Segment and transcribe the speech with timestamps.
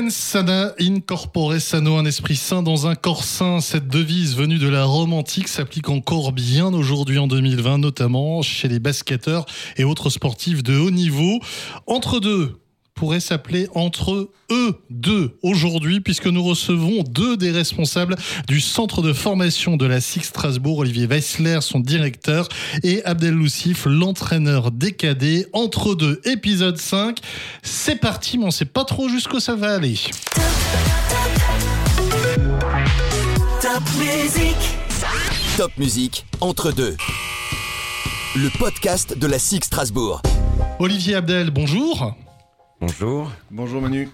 [0.00, 3.58] Mens sana in corpore sano, un esprit sain dans un corps sain.
[3.60, 8.68] Cette devise venue de la Rome antique s'applique encore bien aujourd'hui en 2020, notamment chez
[8.68, 9.44] les basketteurs
[9.76, 11.40] et autres sportifs de haut niveau.
[11.88, 12.60] Entre deux,
[12.98, 18.16] pourrait s'appeler entre eux deux aujourd'hui, puisque nous recevons deux des responsables
[18.48, 22.48] du centre de formation de la SIG Strasbourg, Olivier Weissler, son directeur,
[22.82, 25.46] et Abdel Loussif, l'entraîneur décadé.
[25.52, 27.18] Entre deux, épisode 5.
[27.62, 29.94] C'est parti, mais on sait pas trop jusqu'où ça va aller.
[33.62, 34.56] Top musique.
[35.56, 36.96] Top musique entre deux.
[38.34, 40.20] Le podcast de la SIG Strasbourg.
[40.80, 42.16] Olivier Abdel, bonjour.
[42.80, 43.32] Bonjour.
[43.50, 44.08] Bonjour Manu.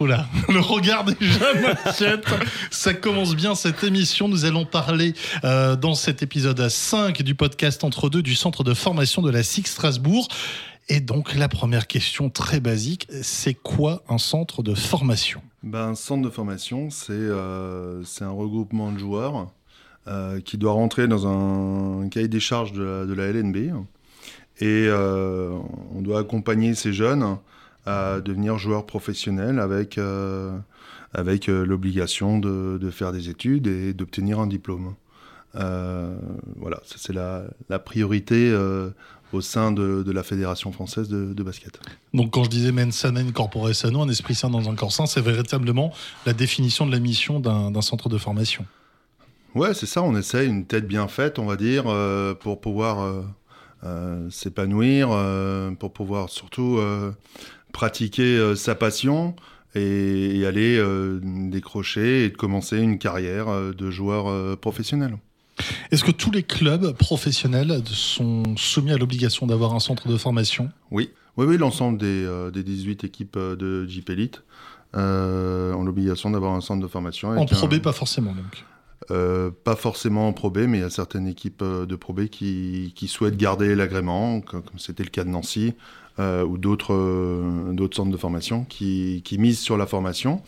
[0.00, 2.26] Oula, le regard déjà m'inquiète.
[2.72, 4.26] Ça commence bien cette émission.
[4.26, 5.14] Nous allons parler
[5.44, 9.44] euh, dans cet épisode 5 du podcast Entre deux du centre de formation de la
[9.44, 10.26] SIG Strasbourg.
[10.88, 15.40] Et donc la première question très basique, c'est quoi un centre de formation?
[15.62, 19.52] Ben, Un centre de formation, c'est euh, c'est un regroupement de joueurs
[20.08, 23.56] euh, qui doit rentrer dans un, cahier des charges de la, de la LNB.
[23.56, 25.56] Et euh,
[25.94, 27.38] on doit accompagner ces jeunes
[27.86, 30.56] à devenir joueur professionnel avec, euh,
[31.12, 34.94] avec euh, l'obligation de, de, faire des études et d'obtenir un diplôme.
[35.56, 36.16] Euh,
[36.56, 38.90] voilà, ça c'est la, la, priorité euh,
[39.32, 41.80] au sein de, de, la Fédération française de, de, basket.
[42.14, 44.92] Donc quand je disais mens sana in corpore sano, un esprit sain dans un corps
[44.92, 45.92] sain, c'est véritablement
[46.24, 48.64] la définition de la mission d'un centre de formation.
[49.56, 53.24] Ouais, c'est ça, on essaye une tête bien faite, on va dire, euh, pour pouvoir
[54.30, 55.08] s'épanouir,
[55.80, 56.78] pour pouvoir surtout
[57.72, 59.34] pratiquer euh, sa passion
[59.74, 65.16] et, et aller euh, décrocher et commencer une carrière euh, de joueur professionnel.
[65.90, 70.70] Est-ce que tous les clubs professionnels sont soumis à l'obligation d'avoir un centre de formation?
[70.90, 74.42] Oui, oui, oui l'ensemble des, euh, des, 18 équipes de Jeep Elite
[74.96, 77.30] euh, ont l'obligation d'avoir un centre de formation.
[77.30, 77.78] En Pro B, un...
[77.80, 78.64] pas forcément donc
[79.10, 82.26] euh, pas forcément en Pro B, mais il y a certaines équipes de Pro B
[82.26, 85.74] qui, souhaitent garder l'agrément, comme c'était le cas de Nancy,
[86.20, 90.42] euh, ou d'autres euh, d'autres centres de formation qui, qui, misent sur la formation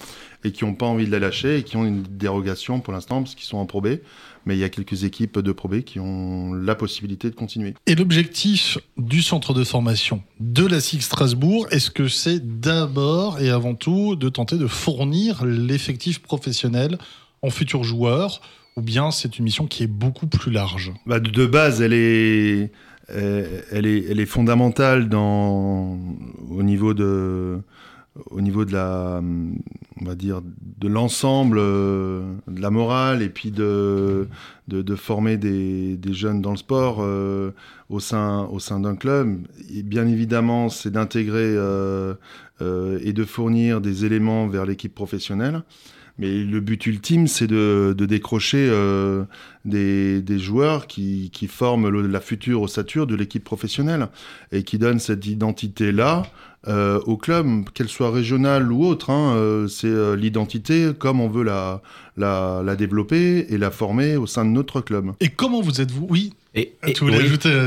[0.45, 3.23] et qui n'ont pas envie de la lâcher et qui ont une dérogation pour l'instant
[3.23, 3.99] parce qu'ils sont en Pro B.
[4.45, 7.75] Mais il y a quelques équipes de Pro B qui ont la possibilité de continuer.
[7.87, 13.49] Et l'objectif du centre de formation de la SIG Strasbourg, est-ce que c'est d'abord et
[13.49, 16.99] avant tout de tenter de fournir l'effectif professionnel
[17.43, 18.41] en futurs joueurs
[18.77, 22.71] ou bien c'est une mission qui est beaucoup plus large bah De base, elle est
[23.11, 27.61] euh, elle, est, elle est fondamentale au niveau de
[28.31, 29.21] au niveau de la
[30.01, 34.29] on va dire de l'ensemble euh, de la morale et puis de
[34.69, 37.51] de, former des, jeunes dans le sport euh,
[37.91, 39.41] au sein au sein d'un club.
[39.75, 41.55] Et bien évidemment c'est d'intégrer
[42.61, 45.63] et de fournir des éléments vers l'équipe professionnelle
[46.19, 49.25] mais le but ultime, c'est de, de, décrocher euh,
[49.65, 54.09] des, des, joueurs qui, qui forment le, la future ossature de l'équipe professionnelle
[54.53, 56.25] et qui donnent cette identité-là
[56.69, 59.11] euh, au club, qu'elle soit régionale ou autre.
[59.11, 61.83] Hein, euh, c'est euh, l'identité comme on veut la,
[62.17, 65.13] la, la, développer et la former au sein de notre club.
[65.19, 66.07] Et comment vous êtes-vous?
[66.09, 66.35] Oui.
[66.55, 67.15] Et, et, oui,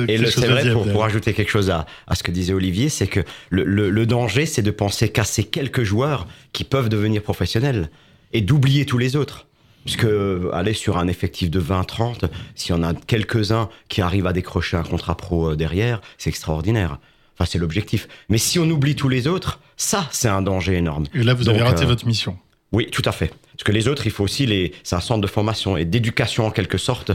[0.07, 2.88] et le, c'est vrai, pour, pour ajouter quelque chose à, à ce que disait Olivier,
[2.88, 6.88] c'est que le, le, le danger, c'est de penser qu'à ces quelques joueurs qui peuvent
[6.88, 7.89] devenir professionnels
[8.35, 9.47] et d'oublier tous les autres.
[9.85, 10.07] Puisque
[10.51, 12.25] aller sur un effectif de 20-30,
[12.56, 16.97] s'il y en a quelques-uns qui arrivent à décrocher un contrat pro derrière, c'est extraordinaire.
[17.38, 18.07] Enfin, c'est l'objectif.
[18.29, 21.06] Mais si on oublie tous les autres, ça, c'est un danger énorme.
[21.13, 22.38] Et là, vous Donc, avez raté euh, votre mission.
[22.72, 23.28] Oui, tout à fait.
[23.28, 24.73] Parce que les autres, il faut aussi les.
[24.84, 27.12] C'est un centre de formation et d'éducation en quelque sorte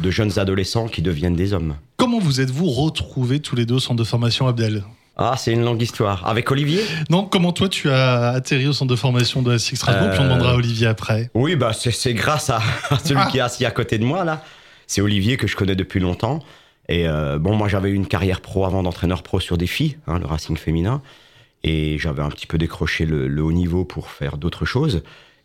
[0.00, 1.76] de jeunes adolescents qui deviennent des hommes.
[1.98, 4.82] Comment vous êtes-vous retrouvés tous les deux au centre de formation Abdel?
[5.16, 6.26] Ah, c'est une longue histoire.
[6.26, 10.08] Avec Olivier Non, comment toi tu as atterri au centre de formation de Six Strasbourg,
[10.08, 10.10] euh...
[10.10, 11.30] puis on demandera à Olivier après.
[11.34, 12.60] Oui, bah c'est grâce à,
[13.04, 13.28] celui ah.
[13.30, 14.42] qui est assis à côté de moi là.
[14.86, 16.40] C'est Olivier que je connais depuis longtemps.
[16.88, 19.96] Et euh, bon, moi j'avais eu une carrière pro avant d'entraîneur pro sur des filles,
[20.06, 21.00] hein, le Racing féminin.
[21.62, 25.02] Et j'avais un petit peu décroché le, le haut niveau pour faire d'autres choses.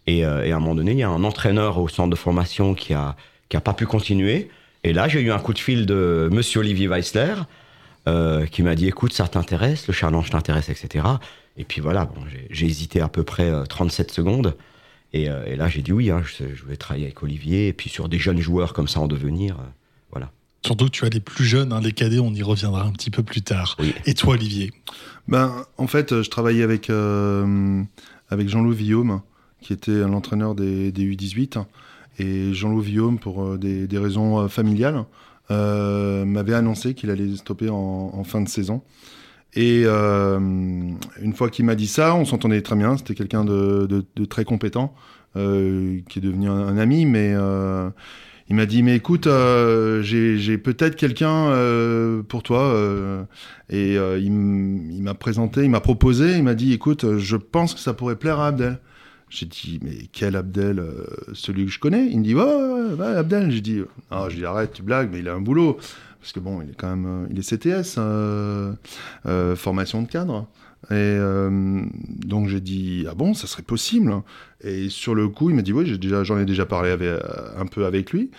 [0.08, 2.16] Et, euh, et, à un moment donné, il y a un entraîneur au centre de
[2.16, 3.16] formation qui a,
[3.48, 4.50] qui a pas pu continuer.
[4.84, 7.36] Et là, j'ai eu un coup de fil de monsieur Olivier Weissler,
[8.10, 11.06] euh, qui m'a dit écoute, ça t'intéresse, le challenge t'intéresse, etc.
[11.58, 14.56] Et puis voilà, bon, j'ai hésité à peu près 37 secondes.
[15.14, 17.74] Et, euh, et là, j'ai dit oui, hein, je, je, vais travailler avec Olivier, et
[17.74, 19.56] puis sur des jeunes joueurs comme ça en devenir.
[19.56, 19.64] Euh,
[20.12, 20.32] voilà.
[20.66, 23.10] Surtout que tu as les plus jeunes, hein, les cadets, on y reviendra un petit
[23.10, 23.76] peu plus tard.
[23.80, 23.94] Oui.
[24.06, 24.72] Et toi, Olivier?
[25.28, 27.82] Ben, En fait, je travaillais avec, euh,
[28.30, 29.22] avec Jean-Loup Villaume,
[29.62, 31.64] qui était l'entraîneur des, des, U18.
[32.20, 35.04] Et Jean-Loup Villaume, pour des, des raisons familiales, euh,
[35.50, 37.76] m'avait annoncé qu'il allait stopper en,
[38.14, 38.82] en, fin de saison.
[39.56, 42.98] Et euh, une fois qu'il m'a dit ça, on s'entendait très bien.
[42.98, 44.94] C'était quelqu'un de, de- de très compétent,
[45.36, 47.06] euh, qui est devenu un, ami.
[47.06, 47.90] Mais euh,
[48.50, 52.62] il m'a dit, mais écoute, euh, j'ai peut-être quelqu'un euh, pour toi.
[52.64, 53.24] euh,
[53.70, 57.80] et euh, il m'a présenté, il m'a proposé, il m'a dit, écoute, je pense que
[57.80, 58.80] ça pourrait plaire à Abdel.
[59.30, 62.08] J'ai dit, mais quel Abdel euh, Celui que je connais?
[62.08, 63.52] Il me dit, ouais, ouais, ouais, Abdel.
[63.52, 65.78] J'ai dit, ah, je dis, arrête, tu blagues, mais il a un boulot.
[66.20, 68.74] Parce que bon, il est quand même, euh, il est CTS, euh,
[69.26, 70.48] euh, formation de cadre.
[70.92, 71.82] Et euh,
[72.26, 74.14] donc j'ai dit, ah bon, ça serait possible.
[74.64, 77.10] Et sur le coup, il m'a dit, oui, j'ai déjà, j'en ai déjà parlé avec,
[77.58, 78.32] un peu avec lui.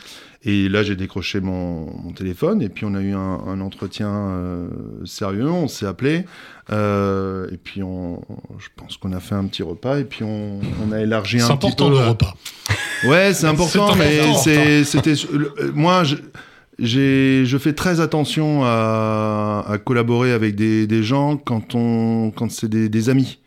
[0.42, 4.68] Et là, j'ai décroché mon, mon téléphone et puis on a eu un, un entretien
[5.04, 5.50] sérieux.
[5.50, 6.24] On s'est appelé
[6.70, 8.22] et puis on,
[8.58, 11.40] je pense qu'on a fait un petit repas et puis on, on a élargi un
[11.40, 11.98] C'est petit important peu.
[11.98, 12.34] le repas.
[13.04, 14.40] Ouais, c'est important, C'est mais important.
[14.42, 15.14] c'est, c'était,
[15.74, 16.16] moi, je,
[16.80, 23.38] je fais très attention à, collaborer avec des, gens quand on, quand c'est des, amis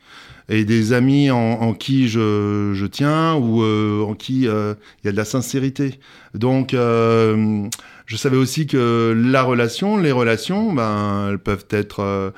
[0.50, 5.10] et des amis en, qui je, je tiens ou euh, en qui euh, il y
[5.10, 6.00] a de la sincérité.
[6.34, 7.68] Donc, euh,
[8.06, 12.34] je savais aussi que la relation, les relations, ben, elles peuvent être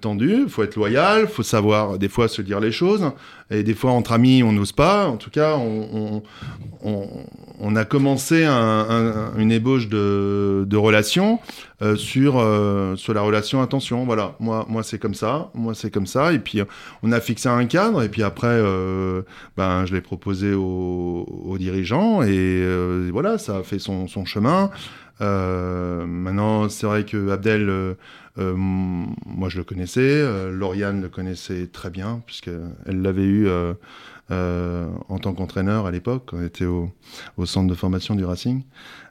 [0.00, 0.42] tendues.
[0.42, 3.10] Il faut être loyal, faut savoir des fois se dire les choses.
[3.50, 5.06] Et des fois, entre amis, on n'ose pas.
[5.06, 6.22] En tout cas, on,
[7.76, 11.38] a commencé un- un- une ébauche de, de relation
[11.82, 14.04] euh, sur, euh, sur la relation attention.
[14.04, 16.32] Voilà, moi, moi c'est comme ça, moi c'est comme ça.
[16.32, 16.64] Et puis, euh,
[17.04, 18.02] on a fixé un cadre.
[18.02, 18.60] Et puis après,
[19.56, 22.22] ben, je l'ai proposé aux, dirigeants.
[22.22, 22.64] Et
[23.12, 24.70] voilà, ça a fait son, son chemin.
[25.20, 27.96] Maintenant, c'est vrai que Abdel,
[28.38, 33.74] euh, moi je le connaissais, euh, Lauriane le connaissait très bien, puisqu'elle l'avait eu euh,
[34.30, 36.90] euh, en tant qu'entraîneur à l'époque, on était au,
[37.36, 38.62] au centre de formation du Racing.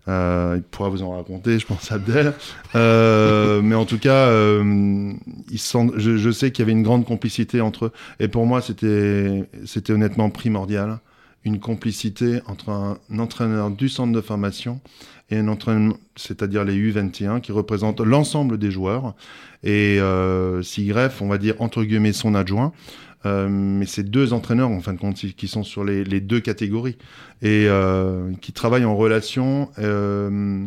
[0.08, 2.34] Euh, il pourra vous en raconter, je pense, Abdel.
[2.74, 4.30] Mais en tout cas,
[5.52, 7.92] il sent, je, je sais qu'il y avait une grande complicité entre eux.
[8.20, 9.46] Et pour moi, c'était
[9.90, 11.00] honnêtement primordial.
[11.46, 14.82] Une complicité entre un, entraîneur du centre de formation
[15.30, 19.16] et un entraîneur, c'est-à-dire les U21, qui représentent l'ensemble des joueurs.
[19.64, 22.74] Et euh, Sigref, on va dire entre guillemets son adjoint.
[23.26, 26.98] Euh, mais c'est deux entraîneurs en fin de compte qui sont sur les, deux catégories
[27.42, 30.66] et euh, qui travaillent en relation euh,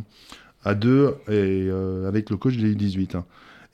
[0.64, 1.68] à deux et
[2.06, 3.16] avec le coach des U18.
[3.16, 3.24] hein.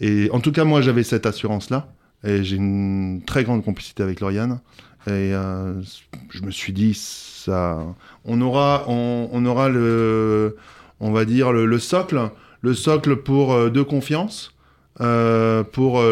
[0.00, 1.88] Et en tout cas, moi, j'avais cette assurance-là
[2.24, 4.60] et j'ai une très grande complicité avec Lauriane.
[5.06, 5.82] Et euh,
[6.30, 7.78] je me suis dit, ça,
[8.24, 10.56] on aura, on, aura le,
[11.00, 12.30] on va dire le, le socle,
[12.62, 14.54] le socle pour euh, de confiance.
[15.00, 16.02] euh, pour,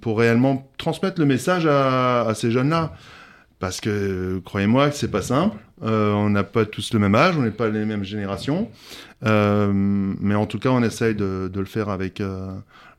[0.00, 2.92] pour réellement transmettre le message à, ces jeunes-là.
[3.58, 5.56] Parce que croyez-moi que c'est pas simple.
[5.80, 8.68] On n'a pas tous le même âge, on n'est pas les mêmes générations.
[9.22, 12.20] Mais en tout cas, on essaye de, de le faire avec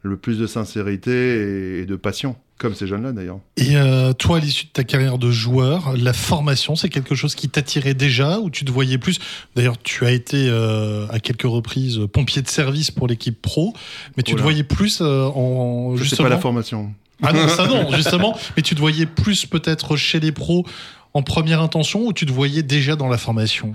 [0.04, 3.40] le plus de sincérité et, et de passion, comme ces jeunes-là d'ailleurs.
[3.58, 7.36] Et euh, toi, à l'issue de ta carrière de joueur, la formation, c'est quelque chose
[7.36, 9.20] qui t'attirait déjà ou tu te voyais plus?
[9.56, 13.74] D'ailleurs, tu as été euh, à quelques reprises pompier de service pour l'équipe pro,
[14.18, 16.28] mais tu Oh te voyais plus euh, en Je sais justement.
[16.30, 16.94] pas la formation.
[17.22, 18.38] Ah non, ça non, justement.
[18.58, 20.66] Mais tu te voyais plus peut-être chez les pros
[21.14, 23.74] en première intention ou tu te voyais déjà dans la formation?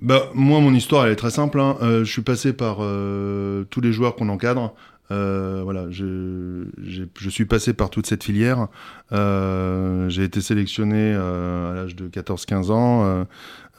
[0.00, 1.60] Bah, moi, mon histoire, elle est très simple.
[1.60, 1.76] hein.
[1.82, 4.74] Euh, je suis passé par euh, tous les joueurs qu'on encadre.
[5.10, 8.68] Euh, voilà, je, je suis passé par toute cette filière.
[9.12, 13.04] Euh, j'ai été sélectionné euh, à l'âge de 14-15 ans.
[13.04, 13.24] Euh,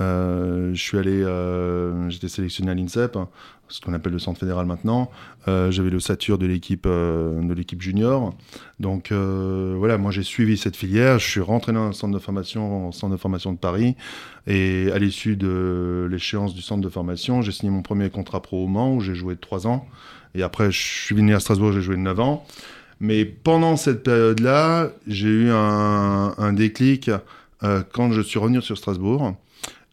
[0.01, 3.29] euh, je suis allé, euh, j'étais sélectionné à l'INSEP, hein,
[3.69, 5.09] ce qu'on appelle le centre fédéral maintenant.
[5.47, 8.35] J'avais le sature de l'équipe de l'équipe junior.
[8.79, 11.19] Donc voilà, moi j'ai suivi cette filière.
[11.19, 13.95] Je suis rentré dans un centre de formation, en centre de formation de Paris.
[14.47, 18.63] Et à l'issue de l'échéance du centre de formation, j'ai signé mon premier contrat pro
[18.63, 19.87] au Mans où j'ai joué trois ans.
[20.35, 22.45] Et après, je suis venu à Strasbourg, j'ai joué 9 ans.
[22.99, 27.09] Mais pendant cette période-là, j'ai eu un, déclic
[27.63, 29.35] euh, quand je suis revenu sur Strasbourg.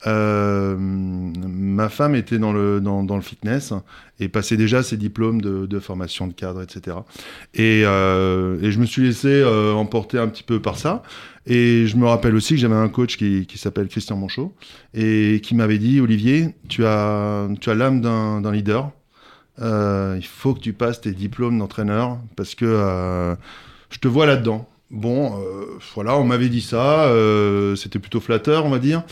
[0.09, 3.73] Euh, ma femme était dans le, fitness
[4.19, 6.97] et passait déjà ses diplômes de, formation de cadre, etc.
[7.55, 11.03] Et, euh, et je me suis laissé emporter un petit peu par ça.
[11.47, 14.55] Et je me rappelle aussi que j'avais un coach qui, s'appelle Christian Monchot
[14.95, 18.93] et qui m'avait dit Olivier, tu as, tu as l'âme d'un leader.
[19.61, 23.35] Euh, il faut que tu passes tes diplômes d'entraîneur parce que euh,
[23.91, 24.69] je te vois là-dedans.
[24.91, 29.03] Bon, euh, voilà, on m'avait dit ça, euh, c'était plutôt flatteur, on va dire.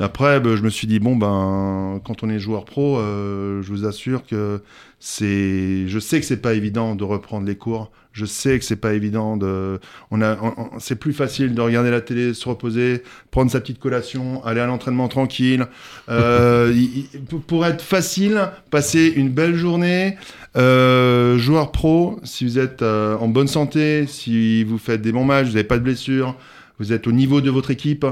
[0.00, 3.60] Mais après, ben, je me suis dit, bon, ben, quand on est joueur pro, euh,
[3.62, 4.60] je vous assure que
[4.98, 5.86] c'est.
[5.86, 7.92] Je sais que c'est pas évident de reprendre les cours.
[8.12, 9.78] Je sais que c'est pas évident de.
[10.10, 13.78] On a, on- c'est plus facile de regarder la télé, se reposer, prendre sa petite
[13.78, 15.66] collation, aller à l'entraînement tranquille.
[16.08, 16.74] Euh,
[17.28, 20.16] pour- pour être facile, passer une belle journée.
[20.56, 25.24] Euh, joueur pro, si vous êtes euh, en bonne santé, si vous faites des bons
[25.24, 26.34] matchs, vous n'avez pas de blessures,
[26.80, 28.04] vous êtes au niveau de votre équipe,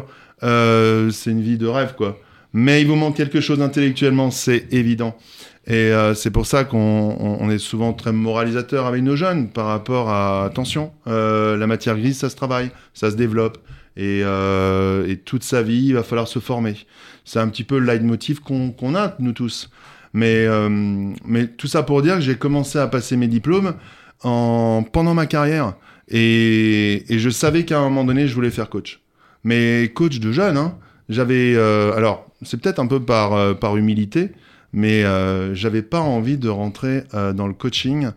[0.42, 2.18] euh, c'est une vie de rêve, quoi.
[2.52, 5.16] Mais il vous manque quelque chose intellectuellement, c'est évident.
[5.66, 9.50] Et euh, c'est pour ça qu'on on- on est souvent très moralisateur avec nos jeunes
[9.50, 13.58] par rapport à attention, euh, la matière grise, ça se travaille, ça se développe.
[13.96, 16.74] Et, euh, et toute sa vie, il va falloir se former.
[17.24, 19.68] C'est un petit peu le leitmotiv qu'on qu'on a, nous tous.
[20.14, 20.68] Mais, euh,
[21.26, 23.74] mais tout ça pour dire que j'ai commencé à passer mes diplômes
[24.22, 25.74] en, pendant ma carrière.
[26.08, 29.00] Et, et je savais qu'à un moment donné, je voulais faire coach.
[29.44, 30.74] Mais coach de jeunes, hein,
[31.08, 31.54] j'avais.
[31.56, 34.30] euh, alors, c'est peut-être un peu par, euh, par humilité,
[34.72, 38.10] mais euh, j'avais pas envie de rentrer euh, dans le coaching.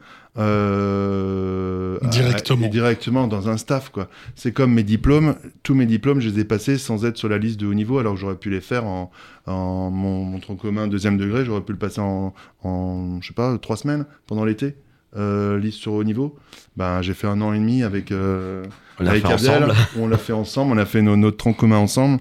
[2.02, 2.68] à- Directement.
[2.70, 4.08] directement dans un staff quoi.
[4.36, 7.38] C'est comme mes diplômes, tous mes diplômes, je les ai passés sans être sur la
[7.38, 9.12] liste de haut niveau, alors que j'aurais pu les faire en,
[9.46, 13.34] en mon, mon tronc commun deuxième degré, j'aurais pu le passer en, en je sais
[13.34, 14.76] pas, trois semaines pendant l'été,
[15.18, 16.36] euh, liste sur haut niveau.
[16.78, 18.64] Ben j'ai fait un an et demi avec euh,
[19.00, 19.64] On avec fait Abdel.
[19.64, 19.76] ensemble.
[20.00, 22.20] On l'a fait ensemble, on a fait nos, notre tronc commun ensemble.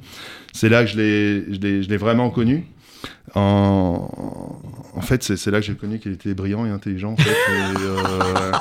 [0.53, 2.67] C'est là que je l'ai, je l'ai, je l'ai vraiment connu.
[3.37, 4.11] En,
[4.97, 7.13] en fait, c'est, là que j'ai connu qu'il était brillant et intelligent.
[7.13, 8.53] En fait, et, euh,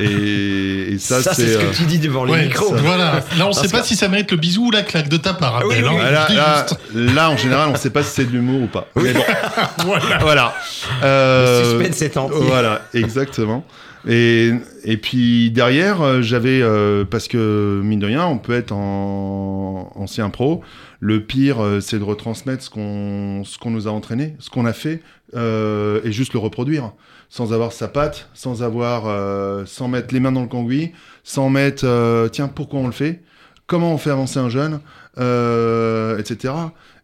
[0.00, 1.42] et, et ça, Ça, c'est.
[1.46, 2.74] c'est ce euh, que tu dis devant les Ouais, micros.
[2.74, 3.20] voilà.
[3.38, 5.18] Là, on sait Parce pas que- si ça mérite le bisou ou la claque de
[5.18, 6.24] ta part, Oui, Abdel, oui, hein.
[6.30, 6.34] oui.
[6.36, 8.86] Là, là, là, en général, on ne sait pas si c'est de l'humour ou pas.
[8.96, 9.22] Mais bon,
[9.84, 10.18] Voilà.
[10.20, 10.54] voilà.
[11.02, 12.38] Le Euh, suspense est entier.
[12.46, 13.64] Voilà, exactement.
[14.06, 14.52] Et,
[14.84, 19.92] et puis derrière, euh, j'avais, euh, parce que mine de rien, on peut être en
[19.94, 20.62] ancien pro.
[21.00, 24.66] Le pire, euh, c'est de retransmettre ce qu'on ce qu'on nous a entraîné, ce qu'on
[24.66, 25.02] a fait,
[25.36, 26.92] euh, et juste le reproduire,
[27.30, 30.92] sans avoir sa patte, sans avoir, euh, sans mettre les mains dans le cambouis,
[31.22, 33.22] sans mettre, euh, tiens, pourquoi on le fait,
[33.66, 34.80] comment on fait avancer un jeune,
[35.16, 36.54] etc.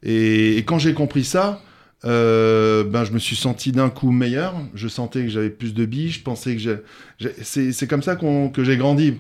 [0.03, 1.61] Et, et quand j'ai compris ça,
[2.07, 4.55] euh, ben je me suis senti d'un coup meilleur.
[4.75, 6.11] Je sentais que j'avais plus de billes.
[6.11, 6.61] Je pensais que
[7.19, 7.31] j'ai.
[7.43, 9.15] C'est comme ça qu'on que j'ai grandi.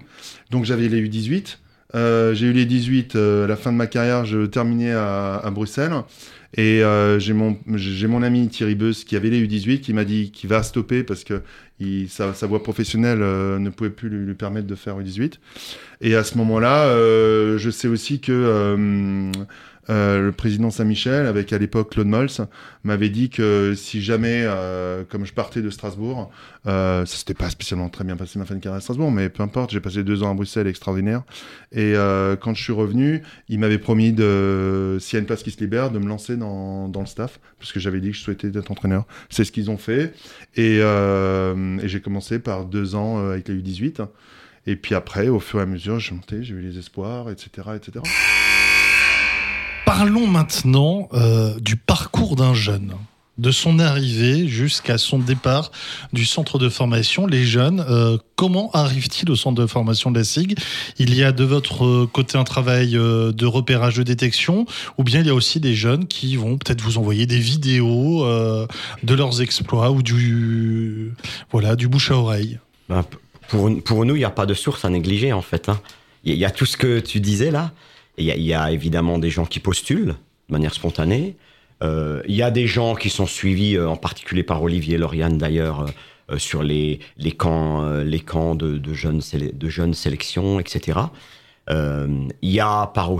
[0.50, 1.58] Donc j'avais les U18.
[1.96, 4.24] Euh, j'ai eu les 18 euh, à la fin de ma carrière.
[4.24, 5.92] Je terminais à, à Bruxelles.
[6.56, 6.82] Et
[7.18, 10.64] j'ai mon, mon ami Thierry Beus qui avait les U18 qui m'a dit qu'il va
[10.64, 11.42] stopper parce que
[11.78, 15.34] il, sa, sa voie professionnelle ne pouvait plus lui, lui permettre de faire U18.
[16.00, 16.88] Et à ce moment-là,
[17.56, 19.30] je sais aussi que
[19.88, 22.28] euh, le président Saint-Michel, avec à l'époque Claude Mols,
[22.84, 26.30] m'avait dit que si jamais, euh, comme je partais de Strasbourg,
[26.66, 29.28] euh, ça s'était pas spécialement très bien passé ma fin de carrière à Strasbourg, mais
[29.28, 31.22] peu importe, j'ai passé deux ans à Bruxelles, extraordinaire.
[31.72, 35.42] Et euh, quand je suis revenu, il m'avait promis de, s'il y a une place
[35.42, 38.16] qui se libère, de me lancer dans, dans le staff, parce que j'avais dit que
[38.16, 39.06] je souhaitais être entraîneur.
[39.30, 40.14] C'est ce qu'ils ont fait.
[40.56, 44.06] Et, euh, et j'ai commencé par deux ans avec les U18.
[44.66, 47.68] Et puis après, au fur et à mesure, j'ai monté, j'ai eu les espoirs, etc.,
[47.76, 48.00] etc.
[49.92, 52.94] Parlons maintenant euh, du parcours d'un jeune.
[53.38, 55.72] De son arrivée jusqu'à son départ
[56.12, 60.22] du centre de formation, les jeunes, euh, comment arrivent-ils au centre de formation de la
[60.22, 60.56] SIG
[61.00, 64.64] Il y a de votre côté un travail euh, de repérage de détection,
[64.96, 68.24] ou bien il y a aussi des jeunes qui vont peut-être vous envoyer des vidéos
[68.24, 68.68] euh,
[69.02, 71.14] de leurs exploits ou du
[71.50, 72.60] voilà du bouche à oreille?
[72.88, 73.04] Ben,
[73.48, 75.68] pour, nous, il n'y a pas de source à négliger, en fait.
[75.68, 75.80] hein.
[76.22, 77.72] Il y a tout ce que tu disais là.
[78.18, 80.14] Il y, a- évidemment des gens qui postulent
[80.48, 81.36] de manière spontanée.
[81.82, 85.38] Euh, Il y a des gens qui sont suivis, euh, en particulier par Olivier Lauriane
[85.38, 85.86] d'ailleurs,
[86.30, 89.20] euh, sur les, les camps, les camps de, jeunes,
[89.52, 91.00] de jeunes sélections, etc.
[91.68, 93.10] Il y a par,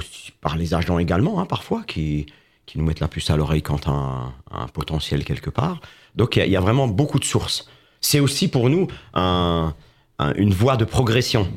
[0.40, 2.26] par les agents également, hein, parfois, qui,
[2.66, 5.80] qui nous mettent la puce à l'oreille quand un, un potentiel quelque part.
[6.16, 7.68] Donc il y a- vraiment beaucoup de sources.
[8.00, 9.75] C'est aussi pour nous un,
[10.18, 11.49] un- une voie de progression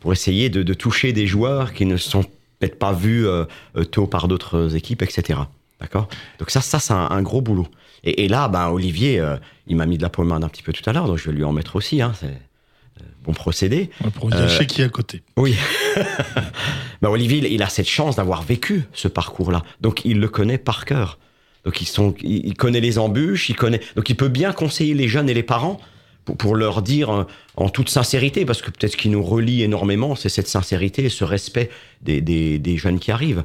[0.00, 2.24] pour essayer de, de toucher des joueurs qui ne sont
[2.58, 3.44] peut-être pas vus euh,
[3.76, 5.40] euh, tôt par d'autres équipes, etc.
[5.80, 6.08] D'accord?
[6.38, 7.68] Donc ça, ça c'est un, un gros boulot.
[8.04, 10.72] Et, et là, ben, Olivier, euh, il m'a mis de la pommade un petit peu
[10.72, 12.02] tout à l'heure, donc je vais lui en mettre aussi.
[12.02, 13.90] Hein, c'est euh, bon procédé.
[14.14, 15.22] Pour gâcher qui est à côté.
[15.36, 15.56] Oui.
[17.02, 19.62] ben, Olivier, il, il a cette chance d'avoir vécu ce parcours-là.
[19.80, 21.18] Donc, il le connaît par cœur.
[21.64, 23.80] Donc, ils sont, il, il connaît les embûches, il connaît.
[23.96, 25.80] Donc, il peut bien conseiller les jeunes et les parents
[26.24, 27.24] pour, pour leur dire euh,
[27.56, 31.08] en toute sincérité, parce que peut-être ce qui nous relie énormément, c'est cette sincérité et
[31.08, 31.70] ce respect
[32.02, 33.44] des, des, des jeunes qui arrivent.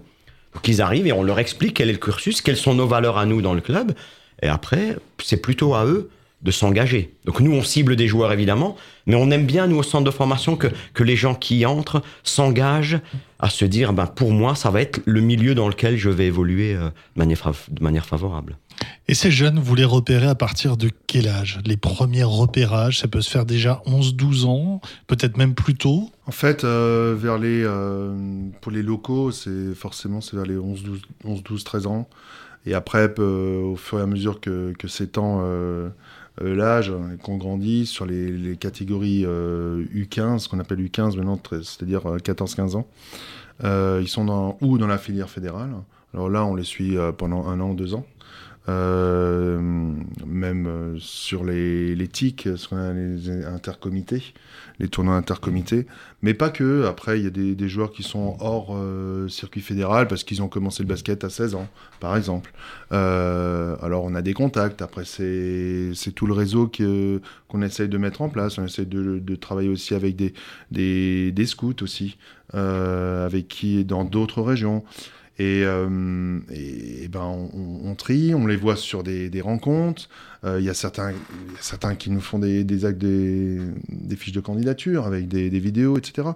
[0.53, 3.17] Donc, ils arrivent et on leur explique quel est le cursus, quelles sont nos valeurs
[3.17, 3.93] à nous dans le club.
[4.41, 6.09] Et après, c'est plutôt à eux
[6.41, 7.15] de s'engager.
[7.25, 8.75] Donc nous, on cible des joueurs évidemment,
[9.08, 11.65] mais on aime bien, nous, au centre de formation, que, que les gens qui y
[11.65, 13.00] entrent s'engagent
[13.39, 16.27] à se dire, ben, pour moi, ça va être le milieu dans lequel je vais
[16.27, 18.58] évoluer euh, de, manière, de manière favorable.
[19.10, 21.60] Et ces jeunes, vous les repérez à partir de quel âge?
[21.65, 26.10] Les premiers repérages, ça peut se faire déjà 11-12 ans, peut-être même plus tôt?
[26.25, 28.13] En fait, euh, vers les, euh,
[28.62, 32.08] pour les locaux, c'est forcément c'est vers les 11, 12, 11, 12, 13 ans.
[32.65, 35.89] Et après, euh, au fur et à mesure que, que euh, euh,
[36.41, 41.39] l'âge et qu'on grandit sur les, les catégories euh, U15, ce qu'on appelle U15 maintenant,
[41.51, 42.88] c'est-à-dire euh, 14-15 ans,
[43.63, 45.72] euh, ils sont dans, ou dans la filière fédérale.
[46.13, 48.05] Alors là, on les suit euh, pendant un an, deux ans.
[48.69, 49.59] Euh,
[50.27, 54.21] même euh, sur les, les TIC, a les intercomités,
[54.79, 55.88] les tournois intercomités,
[56.21, 56.85] mais pas que.
[56.85, 60.47] Après, il y a des, joueurs qui sont hors euh, circuit fédéral parce qu'ils ont
[60.47, 61.67] commencé le basket à 16 ans,
[61.99, 62.51] par exemple.
[62.91, 64.81] Alors, on a des contacts.
[64.83, 66.69] Après, c'est tout le réseau
[67.47, 68.57] qu'on essaye de mettre en place.
[68.59, 72.17] On essaye de, travailler aussi avec des, scouts aussi,
[72.53, 74.83] avec qui dans d'autres régions.
[75.39, 80.10] Et, euh, et, ben on, trie, on les voit sur des, rencontres.
[80.43, 81.13] Euh, Il y a certains,
[81.98, 86.27] qui nous font des, des actes, des, fiches de candidature avec des, vidéos, etc.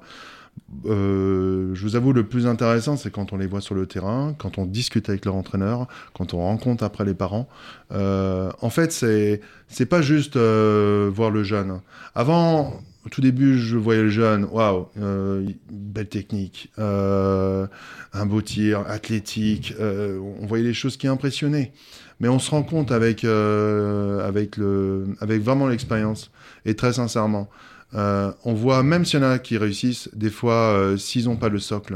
[0.86, 4.36] Euh, je vous avoue, le plus intéressant, c'est quand on les voit sur le terrain,
[4.38, 7.50] quand on discute avec leur entraîneur, quand on rencontre après les parents.
[7.92, 11.82] En fait, c'est pas juste voir le jeune.
[12.16, 17.68] Avant, au tout début, je voyais le jeune, waouh, euh, belle technique, euh,
[18.14, 19.74] un beau tir, athlétique.
[19.80, 21.74] euh, on voyait les choses qui impressionnaient.
[22.20, 26.32] Mais on se rend compte avec, vraiment l'expérience,
[26.66, 27.50] et très sincèrement,
[27.96, 31.36] euh, on voit, même s'il y en a qui réussissent, des fois, euh, s'ils n'ont
[31.36, 31.96] pas le socle,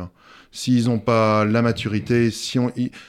[0.52, 2.60] s'ils n'ont pas la maturité, si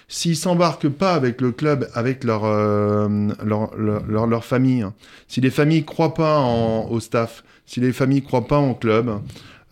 [0.09, 4.95] s'ils s'embarquent pas avec le club, avec leur, euh, leur, leur, famille, hein.
[5.29, 9.21] si les familles croient pas au staff, si les familles croient pas en club,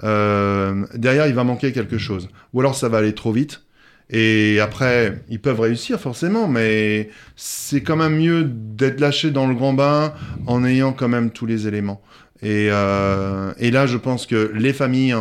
[0.04, 2.28] euh, derrière il va manquer quelque chose.
[2.52, 3.62] Ou alors ça va aller trop vite.
[4.10, 9.54] Et après, ils peuvent réussir forcément, mais c'est quand même mieux d'être lâché dans le
[9.54, 10.12] grand bain
[10.46, 12.00] en ayant quand même tous les éléments.
[12.42, 15.16] Et, euh, et là, je pense que les familles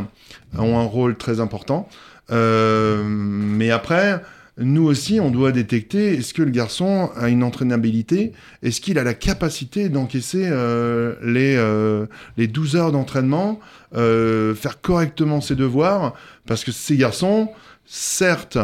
[0.58, 1.90] ont un rôle très important.
[2.32, 4.22] Euh, mais après,
[4.58, 8.32] nous aussi, on doit détecter est-ce que le garçon a une entraînabilité?
[8.64, 12.06] Est-ce qu'il a la capacité d'encaisser euh, les, euh,
[12.38, 13.60] les 12 heures d'entraînement,
[13.96, 16.14] euh, faire correctement ses devoirs?
[16.48, 17.50] Parce que ces garçons,
[17.86, 18.58] certes,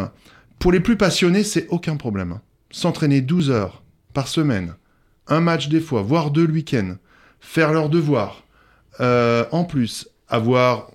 [0.60, 2.40] pour les plus passionnés, c'est aucun problème.
[2.70, 4.76] S'entraîner 12 heures par semaine,
[5.28, 6.96] un match des fois, voire deux week-end,
[7.40, 8.44] faire leurs devoirs,
[9.00, 10.92] euh, en plus, avoir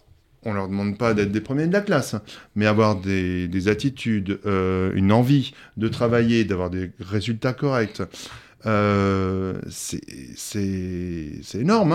[0.49, 2.15] on leur demande pas d'être des premiers de la classe,
[2.55, 8.01] mais avoir des, des attitudes, euh, une envie de travailler, d'avoir des résultats corrects,
[8.65, 10.05] euh, c'est
[11.55, 11.93] énorme.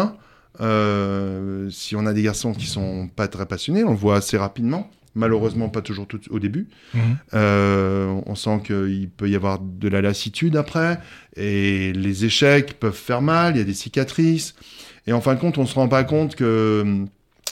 [0.60, 4.38] Hein si on a des garçons qui sont pas très passionnés, on le voit assez
[4.38, 4.92] rapidement.
[5.14, 6.68] Malheureusement, pas toujours tout au début.
[6.94, 7.02] Mhm.
[7.34, 11.00] Euh, on sent qu'il peut y avoir de la lassitude après,
[11.36, 14.56] et les échecs peuvent faire mal, il y a des cicatrices.
[15.08, 17.08] Et en fin de compte, on se rend pas compte que hum,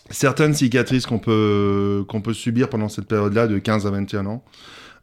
[0.10, 4.44] certaines cicatrices qu'on peut, qu'on peut subir pendant cette période-là de 15 à 21 ans,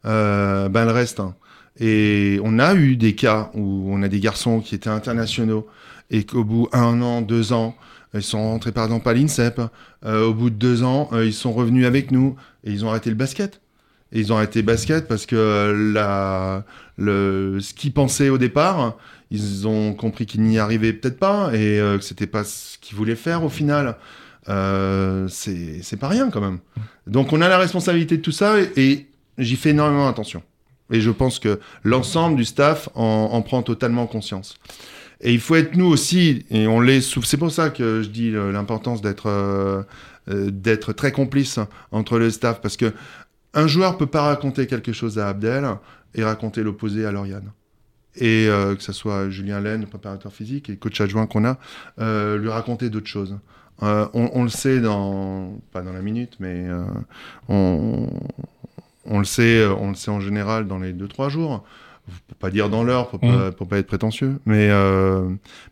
[0.05, 1.19] euh, ben elles restent.
[1.19, 1.35] hein.
[1.79, 5.67] Et on a eu des cas où on a des garçons qui étaient internationaux
[6.09, 7.75] et qu'au bout un an, deux ans,
[8.17, 9.61] ils sont rentrés par exemple à l'INSEP.
[10.05, 12.89] Euh, au bout de deux ans, euh, ils sont revenus avec nous et ils ont
[12.89, 13.61] arrêté le basket.
[14.11, 16.63] Et ils ont arrêté basket parce que la,
[16.97, 18.95] le, ce qu'ils pensaient au départ,
[19.31, 22.95] ils ont compris qu'ils n'y arrivaient peut-être pas et euh, que c'était pas ce qu'ils
[22.95, 23.97] voulaient faire au final.
[24.49, 26.59] Euh, c'est pas rien quand même.
[27.05, 30.41] Donc on a la responsabilité de tout ça et, j'y fais énormément attention.
[30.89, 34.55] Et je pense que l'ensemble du staff en prend totalement conscience.
[35.21, 37.01] Et il faut être nous aussi, et on l'est.
[37.23, 39.81] C'est pour ça que je dis euh, l'importance d'être euh,
[40.29, 41.59] euh, d'être très complice
[41.91, 42.93] entre le staff, parce que
[43.53, 45.65] un joueur peut pas raconter quelque chose à Abdel
[46.13, 47.51] et raconter l'opposé à Lauriane.
[48.19, 51.57] Et que ce soit Julien Laine, préparateur physique, et coach adjoint qu'on a,
[52.37, 53.37] lui raconter d'autres choses.
[53.81, 56.65] On, on le sait dans, pas dans la minute, mais
[57.47, 58.09] on,
[59.05, 61.63] on le sait, on le sait en général dans les 2-3 jours.
[62.27, 64.39] Pour pas dire dans l'heure, pour, pas- pour pas être prétentieux.
[64.45, 65.27] Mais, euh,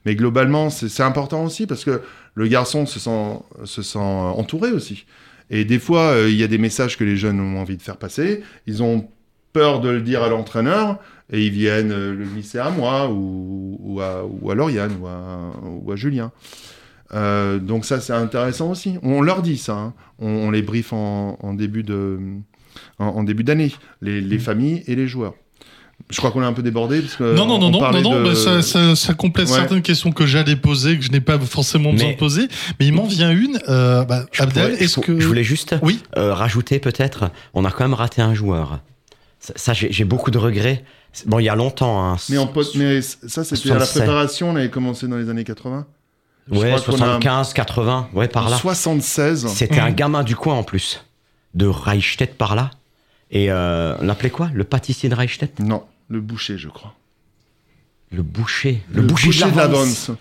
[0.05, 2.01] mais globalement, c'est important aussi parce que
[2.33, 5.05] le garçon se sent, se sent entouré aussi.
[5.49, 7.81] Et des fois, euh, il y a des messages que les jeunes ont envie de
[7.81, 8.41] faire passer.
[8.67, 9.07] Ils ont
[9.53, 10.99] peur de le dire à l'entraîneur
[11.31, 15.07] et ils viennent euh, le glisser à moi ou, ou, à, ou à Lauriane ou
[15.07, 16.31] à, ou à Julien.
[17.13, 18.97] Donc ça, c'est intéressant aussi.
[19.03, 19.73] On leur dit ça.
[19.77, 19.93] hein.
[20.19, 22.19] On, on les briefe en, en début de,
[22.99, 23.71] en, en début d'année,
[24.01, 25.35] les, les familles et les joueurs.
[26.09, 27.01] Je crois qu'on est un peu débordé.
[27.01, 29.13] Parce que Non, non, non, on non, non, parlait non, de- bah, ça, ça, ça
[29.15, 29.55] complète Ouais.
[29.55, 32.47] certaines questions que j'allais poser, que je n'ai pas forcément besoin de poser.
[32.79, 33.59] Mais il m'en vient une.
[33.69, 35.19] Euh, bah, Abdel, est-ce que.
[35.19, 36.03] je voulais juste Oui.
[36.17, 38.79] euh, rajouter peut-être, on a quand même raté un joueur.
[39.39, 40.83] Ça, ça, j'ai beaucoup de regrets.
[41.25, 42.03] Bon, il y a longtemps.
[42.03, 44.01] Hein, Mais, en post- mais ça, c'était à la 76.
[44.01, 44.49] préparation.
[44.51, 45.85] On avait commencé dans les années 80.
[46.51, 48.57] Je ouais, crois qu'on a- 75, 80, ouais, par là.
[48.57, 49.47] 76.
[49.47, 49.95] C'était un Mhm.
[49.95, 51.03] gamin du coin en plus,
[51.55, 52.69] de Reichstedt par là.
[53.31, 54.49] Et euh, on l'appelait quoi?
[54.53, 56.93] Le pâtissier de Reichstedt Non, le boucher, je crois.
[58.11, 58.81] Le boucher.
[58.93, 60.11] Le, boucher, de la Vance.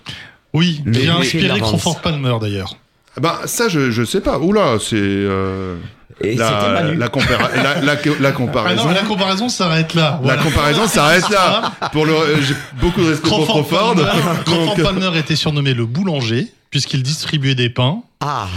[0.53, 1.61] Oui, Le qui a boucher de inspiré.
[1.61, 2.77] Crawford Palmer d'ailleurs.
[3.21, 4.38] Bah, ça, je, je sais pas.
[4.40, 4.97] Oula, c'est.
[4.97, 5.77] euh,
[6.21, 8.85] Et la, la, compara- la, la- la Ah comparaison.
[8.87, 10.21] non, la comparaison s'arrête là.
[10.25, 11.73] La comparaison s'arrête là.
[11.93, 13.95] Pour le, j'ai beaucoup de respect pour Crawford, Crawford.
[13.97, 14.11] Palmer,
[14.45, 18.03] Crawford Donc, Palmer était surnommé le boulanger, puisqu'il distribuait des pains.
[18.19, 18.49] Ah,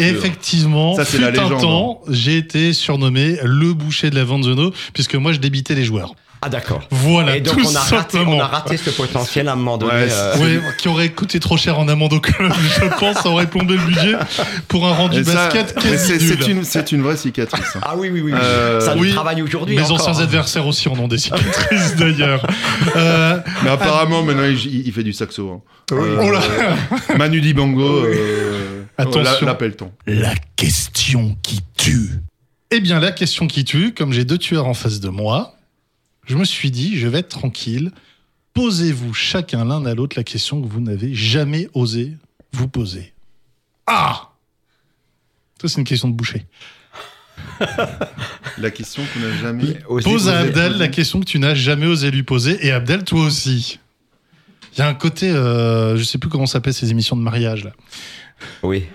[0.00, 1.58] effectivement, Ça, c'est fut la un légende, hein.
[1.58, 6.16] temps, j'ai été surnommé le boucher de la Vanzono, puisque moi je débitais les joueurs.
[6.44, 6.82] Ah d'accord.
[6.90, 8.36] Voilà, Et donc tout on a, raté, simplement.
[8.36, 9.92] on a raté ce potentiel à un moment donné.
[9.94, 13.28] Ouais, euh, Oui, qui aurait coûté trop cher en amende au club, je pense, ça
[13.30, 14.12] aurait plombé le budget
[14.68, 17.76] pour un rendu basket c'est, une, c'est une vraie cicatrice.
[17.76, 17.80] hein.
[17.82, 18.32] Ah oui, oui, oui.
[18.32, 18.38] oui.
[18.42, 19.12] Euh, ça nous oui.
[19.12, 19.76] travaille aujourd'hui.
[19.76, 20.08] Mes encore.
[20.08, 22.46] anciens adversaires aussi en ont des cicatrices d'ailleurs.
[22.96, 25.50] Euh, Mais apparemment, maintenant, il, il fait du saxo.
[25.50, 25.60] hein.
[25.92, 26.40] Euh, oh là.
[27.18, 29.22] Manu Dibango, euh, Attention.
[29.22, 32.10] l'a- l'appelle-t-on La question qui tue.
[32.70, 35.54] Eh bien, la question qui tue, comme j'ai deux tueurs en face de moi,
[36.26, 37.92] je me suis dit, je vais être tranquille.
[38.54, 42.12] Posez-vous chacun l'un à l'autre la question que vous n'avez jamais osé
[42.52, 43.12] vous poser.
[43.86, 44.32] Ah
[45.60, 46.46] Ça, c'est une question de boucher.
[48.58, 49.76] La question qu'on n'a jamais.
[49.88, 50.48] Osez Pose à poser.
[50.48, 52.64] Abdel la question que tu n'as jamais osé lui poser.
[52.64, 53.80] Et Abdel, toi aussi.
[54.72, 57.64] Il y a un côté, euh, je sais plus comment s'appellent ces émissions de mariage
[57.64, 57.72] là.
[58.62, 58.86] Oui.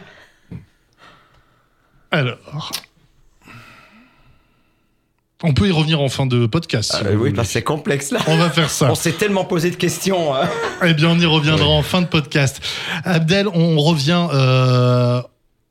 [2.12, 2.72] Alors.
[5.42, 6.98] On peut y revenir en fin de podcast.
[6.98, 8.20] si vous oui, que c'est complexe là.
[8.28, 8.92] On va faire ça.
[8.92, 10.36] On s'est tellement posé de questions.
[10.36, 10.50] hein.
[10.86, 12.62] Eh bien, on y reviendra en fin de podcast.
[13.06, 15.22] Abdel, on revient euh,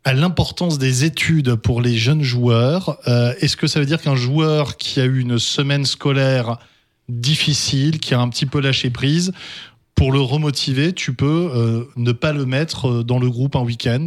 [0.04, 2.96] à l'importance des études pour les jeunes joueurs.
[3.08, 6.56] Euh, Est-ce que ça veut dire qu'un joueur qui a eu une semaine scolaire
[7.10, 9.32] difficile, qui a un petit peu lâché prise,
[9.94, 14.06] pour le remotiver, tu peux euh, ne pas le mettre dans le groupe un week-end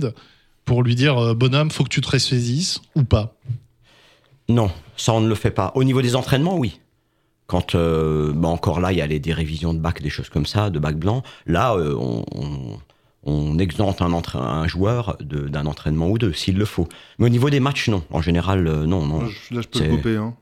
[0.65, 3.35] pour lui dire bonhomme, faut que tu te ressaisisses ou pas?
[4.53, 5.71] Non, ça on ne le fait pas.
[5.75, 6.79] Au niveau des entraînements, oui.
[7.47, 10.29] Quand euh, bah, encore là, il y a les, des révisions de bac, des choses
[10.29, 11.21] comme ça, de bac blanc.
[11.45, 12.79] Là, euh, on, on,
[13.23, 16.87] on exempte un, entra- un joueur de- d'un entraînement ou deux, s'il le faut.
[17.19, 18.03] Mais au niveau des matchs, non.
[18.09, 19.21] En général, euh, non, non.
[19.21, 20.15] Là, je, là, je peux C'est- le couper.
[20.15, 20.33] Hein.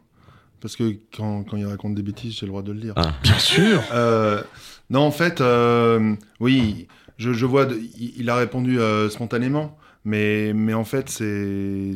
[0.61, 2.93] Parce que quand, quand il raconte des bêtises, j'ai le droit de le dire.
[2.95, 3.13] Ah.
[3.23, 3.81] Bien sûr.
[3.93, 4.43] Euh,
[4.89, 9.77] non, en fait, euh, oui, je, je vois, de- il, il a répondu euh, spontanément,
[10.05, 11.93] mais, mais en fait, c'est,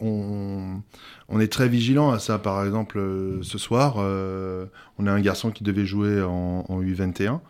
[0.00, 2.38] on, est très vigilant à ça.
[2.38, 4.66] Par exemple, euh, ce soir, euh,
[4.98, 7.40] on a un garçon qui devait jouer en, en U21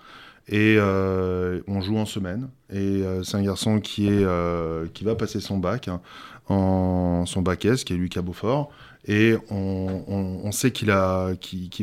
[0.48, 2.48] et euh, on joue en semaine.
[2.72, 6.00] Et c'est un garçon qui va passer son bac hein,
[6.48, 8.70] en son bac S, qui est Lucas Beaufort.
[9.06, 11.34] Et on, sait qu'il va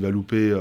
[0.09, 0.55] louper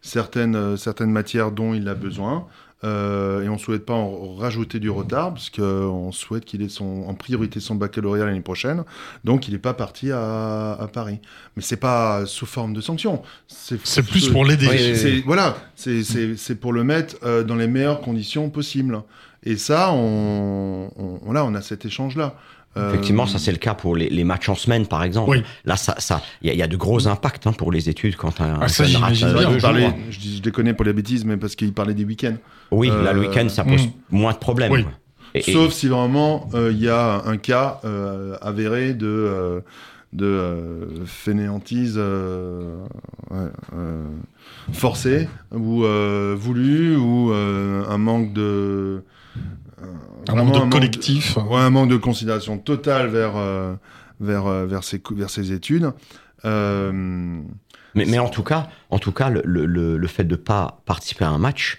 [0.00, 2.46] certaines matières dont il a besoin.
[2.84, 7.04] Euh, et on souhaite pas en rajouter du retard, parce qu'on souhaite qu'il ait son,
[7.06, 8.82] en priorité son baccalauréat l'année prochaine.
[9.22, 11.20] Donc il n'est pas parti à, à Paris.
[11.56, 13.22] Mais c'est pas sous forme de sanction.
[13.46, 15.22] C'est, plus pour l'aider.
[15.26, 19.00] Voilà, c'est, pour le mettre euh, dans les meilleures conditions possibles.
[19.44, 20.90] Et ça, on,
[21.32, 22.34] là, on a cet échange-là.
[22.76, 25.30] Euh, Effectivement, ça c'est le cas pour les, les matchs en semaine, par exemple.
[25.30, 25.42] Oui.
[25.66, 27.88] Là, ça, ça, il y, a- il y a de gros impacts hein, pour les
[27.90, 29.94] études quand un Ah, ça, rate, euh, parlait- jours.
[30.10, 32.36] je, je déconne pour les bêtises, mais parce qu'il parlait des week-ends.
[32.72, 33.90] Oui, Euh, là, le week-end, ça pose mm.
[34.10, 34.72] moins de problèmes.
[34.72, 34.84] Oui.
[35.34, 39.60] et- Sauf si vraiment euh, il y a un cas euh, avéré de, euh,
[40.12, 42.82] de euh, fainéantise euh,
[43.30, 43.38] ouais,
[43.74, 44.04] euh,
[44.72, 49.02] forcée ou euh, voulue ou euh, un manque de.
[49.82, 49.84] euh,
[50.28, 51.36] Un manque de collectif.
[51.36, 53.74] ouais, un manque de considération totale vers, euh,
[54.20, 55.92] vers, euh, vers, ses, vers ses études.
[56.44, 56.90] Euh,
[57.94, 60.80] Mais, mais en tout cas, en tout cas, le, le- le- le fait de pas
[60.86, 61.78] participer à un match,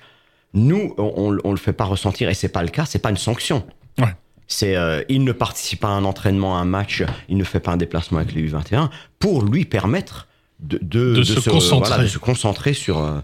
[0.53, 2.85] nous, on, on le fait pas ressentir et c'est pas le cas.
[2.85, 3.65] C'est pas une sanction.
[3.99, 4.15] Ouais.
[4.47, 7.59] C'est euh, il ne participe pas à un entraînement, à un match, il ne fait
[7.59, 8.89] pas un déplacement avec les U21
[9.19, 10.27] pour lui permettre
[10.59, 11.87] de, de, De se concentrer.
[11.89, 13.19] voilà, de se concentrer sur euh,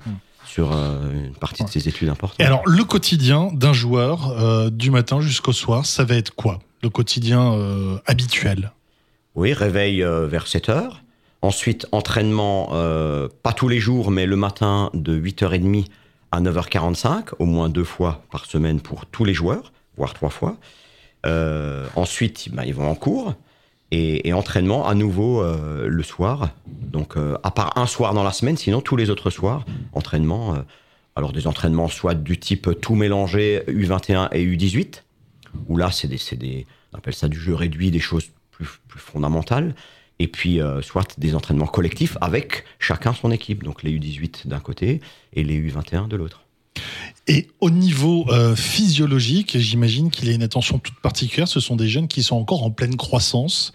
[0.49, 2.39] sur euh, une partie de ses études importantes.
[2.39, 6.59] Et alors, le quotidien d'un joueur, euh, du matin jusqu'au soir, ça va être quoi?
[6.81, 8.71] Le quotidien euh, habituel?
[9.35, 11.03] Oui, réveil vers 7 heures.
[11.41, 12.69] Ensuite, entraînement,
[13.43, 15.85] pas tous les jours, mais le matin de 8h30
[16.31, 20.57] à 9h45, au moins deux fois par semaine pour tous les joueurs, voire trois fois.
[21.25, 23.33] Euh, ensuite, bah, ils vont en cours.
[23.91, 28.31] Et, entraînement à nouveau euh, le soir, Donc, euh, à part un soir dans la
[28.31, 30.63] semaine, sinon tous les autres soirs, entraînement.
[31.15, 35.01] alors, des entraînements soit du type tout mélangé, U21 et U18,
[35.67, 38.99] où là, c'est des, des, on appelle ça du jeu réduit, des choses plus, plus
[38.99, 39.73] fondamentales.
[40.19, 43.63] Et puis, euh, soit des entraînements collectifs avec chacun son équipe.
[43.63, 44.99] Donc, les U18 d'un côté
[45.33, 46.41] et les U21 de l'autre.
[47.27, 51.47] Et au niveau euh, physiologique, j'imagine qu'il y a une attention toute particulière.
[51.47, 53.71] Ce sont des jeunes qui sont encore en pleine croissance.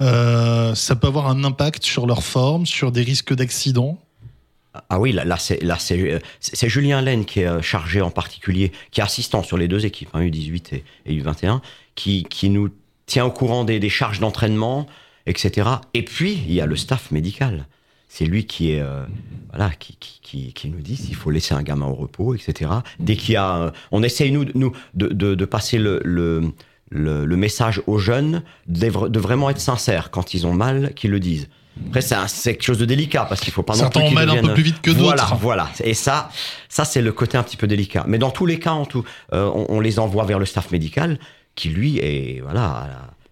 [0.00, 3.98] Euh, ça peut avoir un impact sur leur forme, sur des risques d'accident?
[4.88, 9.44] Ah oui, là, là c'est Julien Laine qui est chargé en particulier, qui est assistant
[9.44, 11.60] sur les deux équipes, hein, U18 et, et U21,
[11.94, 12.70] qui, qui nous
[13.06, 14.88] tient au courant des, des charges d'entraînement,
[15.26, 15.68] etc.
[15.94, 17.66] Et puis, il y a le staff médical.
[18.08, 19.04] C'est lui qui est euh,
[19.52, 22.70] voilà qui, qui, qui, qui nous dit s'il faut laisser un gamin au repos, etc.
[23.00, 26.52] Dès qu'il y a, euh, on essaye nous nous de, de, de passer le, le
[26.90, 30.92] le, le message aux jeunes de, vra- de vraiment être sincères quand ils ont mal,
[30.94, 31.48] qu'ils le disent.
[31.88, 34.30] Après, c'est quelque chose de délicat parce qu'il faut pas non Certains plus qu'ils mal
[34.30, 35.34] un peu plus vite que Voilà, d'autres.
[35.36, 35.70] voilà.
[35.82, 36.28] Et ça,
[36.68, 38.04] ça c'est le côté un petit peu délicat.
[38.06, 40.70] Mais dans tous les cas, en tout, euh, on, on les envoie vers le staff
[40.70, 41.18] médical
[41.56, 42.86] qui lui est voilà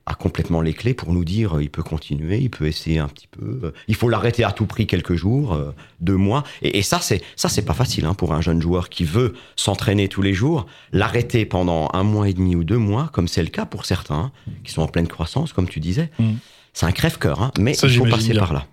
[0.06, 3.08] a, complètement les clés pour nous dire euh, il peut continuer, il peut essayer un
[3.08, 3.60] petit peu.
[3.64, 6.44] euh, il faut l'arrêter à tout prix quelques jours, euh, deux mois.
[6.62, 9.34] Et, et ça c'est ça c'est pas facile hein, pour un jeune joueur qui veut
[9.56, 13.42] s'entraîner tous les jours, l'arrêter pendant un mois et demi ou deux mois, comme c'est
[13.42, 14.32] le cas pour certains hein,
[14.64, 16.10] qui sont en pleine croissance, comme tu disais.
[16.18, 16.38] Mhm.
[16.74, 18.40] C'est un crève-cœur, hein, mais Ça, il faut passer bien.
[18.40, 18.66] par là.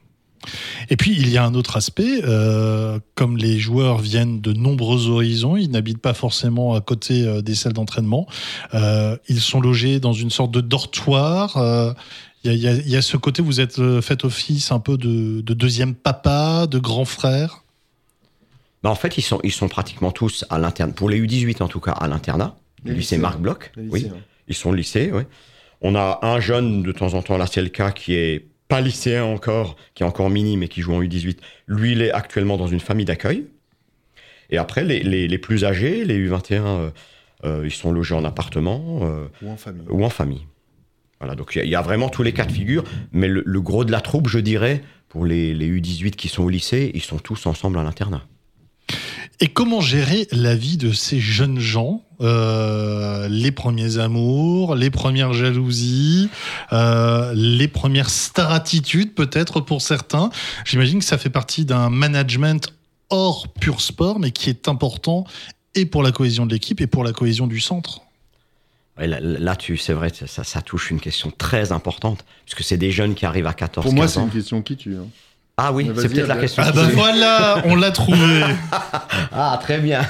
[0.90, 2.22] Et puis, il y a un autre aspect.
[2.24, 7.42] euh, comme les joueurs viennent de nombreux horizons, ils n'habitent pas forcément à côté euh,
[7.42, 8.28] des salles d'entraînement.
[8.74, 11.58] Euh, ils sont logés dans une sorte de dortoir.
[11.58, 11.94] euh,
[12.46, 14.24] Il y, a- il y a- il y a ce côté, vous êtes euh, fait
[14.24, 17.64] office un peu de, de deuxième papa, de grand frère?
[18.82, 21.68] Bah, en fait, ils sont, ils sont pratiquement tous à l'interne, pour les U18 en
[21.68, 23.72] tout cas, à l'internat, le Les lycée Marc Bloch.
[23.76, 24.20] Oui, lycées, hein.
[24.48, 25.24] ils sont au lycée, oui.
[25.82, 28.80] On a un jeune, de temps en temps, là c'est le cas, qui est pas
[28.80, 31.38] lycéen encore, qui est encore mini, mais qui joue en U18.
[31.68, 33.48] Lui, il est actuellement dans une famille d'accueil.
[34.50, 36.90] Et après, les, les, les plus âgés, les U21, euh,
[37.46, 39.86] euh, ils sont logés en appartement euh, Ou en famille.
[39.90, 40.46] ou en famille.
[41.20, 43.28] Voilà, donc il y a- il y, a vraiment tous les cas de figure, mais
[43.28, 46.50] le, le gros de la troupe, je dirais, pour les, les U18 qui sont au
[46.50, 48.24] lycée, ils sont tous ensemble à l'internat.
[49.42, 55.34] Et comment gérer la vie de ces jeunes gens euh, Les premiers amours, les premières
[55.34, 56.30] jalousies,
[56.74, 60.30] euh, les premières star-attitudes peut-être pour certains.
[60.66, 62.74] J'imagine que ça fait partie d'un management
[63.10, 65.26] hors pur sport, mais qui est important
[65.76, 68.02] et pour la cohésion de l'équipe et pour la cohésion du centre.
[68.98, 72.76] Ouais, là, là, tu, c'est vrai, ça, ça touche une question très importante, puisque c'est
[72.78, 74.24] des jeunes qui arrivent à 14 Pour moi, 15 c'est ans.
[74.26, 74.96] une question qui tue.
[74.98, 75.06] hein.
[75.62, 76.64] Ah oui, c'est peut-être la question.
[76.66, 78.42] Ah ben se- voilà, on l'a trouvé.
[79.32, 80.02] Ah, très bien.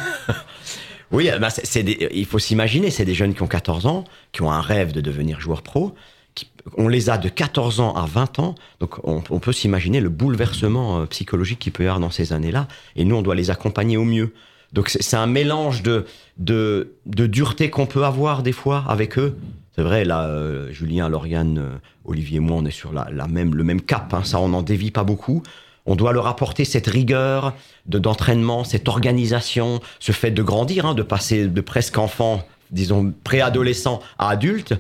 [1.11, 4.03] Oui, bah, c'est, c'est des- il faut s'imaginer, c'est des jeunes qui ont 14 ans,
[4.31, 5.95] qui ont un rêve de devenir joueur pro.
[6.35, 9.99] Qui, on les a de 14 ans à 20 ans, donc on, on peut s'imaginer
[9.99, 12.67] le bouleversement euh, psychologique qu'il peut y avoir dans ces années-là.
[12.95, 14.33] Et nous, on doit les accompagner au mieux.
[14.71, 16.05] Donc c'est, un mélange de,
[16.37, 19.35] de, de dureté qu'on peut avoir des fois avec eux.
[19.75, 21.69] C'est vrai, là, euh, Julien, Lauriane, euh,
[22.05, 24.13] Olivier et moi, on est sur la, la même, le même cap.
[24.13, 25.41] hein, ça, on n'en dévie pas beaucoup.
[25.89, 27.53] On doit leur apporter cette rigueur
[27.87, 33.11] de d'entraînement, cette organisation, ce fait de grandir, hein, de passer de presque enfant, disons
[33.23, 34.75] préadolescent à adulte,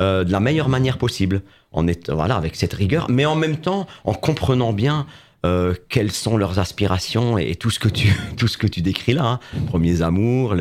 [0.00, 1.42] euh, de la meilleure manière possible,
[1.72, 5.06] en est, voilà, avec cette rigueur, mais en même temps en comprenant bien
[5.44, 9.12] euh, quelles sont leurs aspirations et, tout ce que tu tout ce que tu décris
[9.12, 9.40] là, hein.
[9.66, 10.54] premiers amours,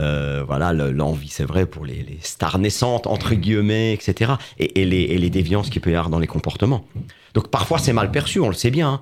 [0.00, 4.32] euh, voilà le- l'envie, c'est vrai pour les, stars naissantes entre guillemets, etc.
[4.58, 6.84] Et, les, et les déviances qu'il peut y avoir dans les comportements.
[7.34, 8.88] Donc parfois c'est mal perçu, on le sait bien.
[8.94, 9.00] hein.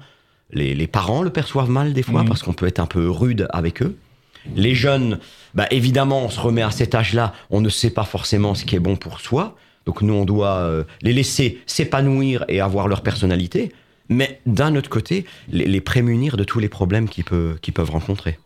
[0.52, 2.28] Les, les parents le perçoivent mal des fois Mhm.
[2.28, 3.96] parce qu'on peut être un peu rude avec eux.
[4.54, 5.18] Les jeunes,
[5.54, 8.76] bah évidemment, on se remet à cet âge-là, on ne sait pas forcément ce qui
[8.76, 9.56] est bon pour soi.
[9.86, 13.72] Donc nous, on doit euh, les laisser s'épanouir et avoir leur personnalité,
[14.08, 17.90] mais d'un autre côté, les, les prémunir de tous les problèmes qu'ils peuvent, qu'ils peuvent
[17.90, 18.38] rencontrer.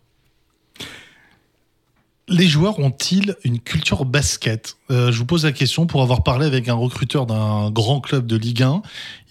[2.32, 6.46] Les joueurs ont-ils une culture basket Euh, Je vous pose la question pour avoir parlé
[6.46, 8.82] avec un recruteur d'un grand club de Ligue 1.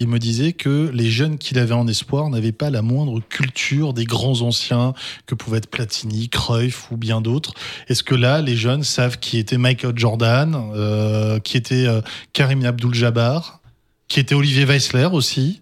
[0.02, 3.94] Il me disait que les jeunes qu'il avait en espoir n'avaient pas la moindre culture
[3.94, 4.94] des grands anciens
[5.28, 7.54] que pouvaient être Platini, Cruyff ou bien d'autres.
[7.88, 12.02] Est-ce que là, les jeunes savent qui était Michael Jordan, euh, qui était euh,
[12.34, 13.62] Karim Abdul-Jabbar,
[14.10, 15.62] qui était Olivier Weissler aussi?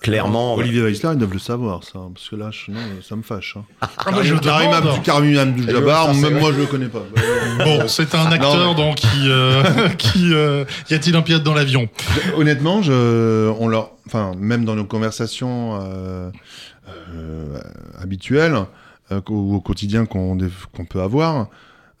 [0.00, 1.98] Clairement, Olivier Weissler, ils doivent le savoir, ça.
[1.98, 3.56] hein, Parce que là, je- non, ça me fâche.
[3.58, 3.64] hein.
[3.82, 4.70] Ah, moi, je Karim.
[4.72, 6.40] Abdul- Karim Ça, c'est même vrai.
[6.40, 7.02] moi, je le connais pas.
[7.64, 9.62] Bon, c'est un acteur donc qui, euh,
[9.98, 11.88] qui euh, y a-t-il un pilote dans l'avion?
[12.36, 16.30] Honnêtement, je, on leur, enfin, même dans nos conversations euh,
[17.14, 17.58] euh,
[18.00, 18.56] habituelles
[19.12, 20.38] euh, ou au quotidien qu'on
[20.74, 21.48] qu'on peut avoir,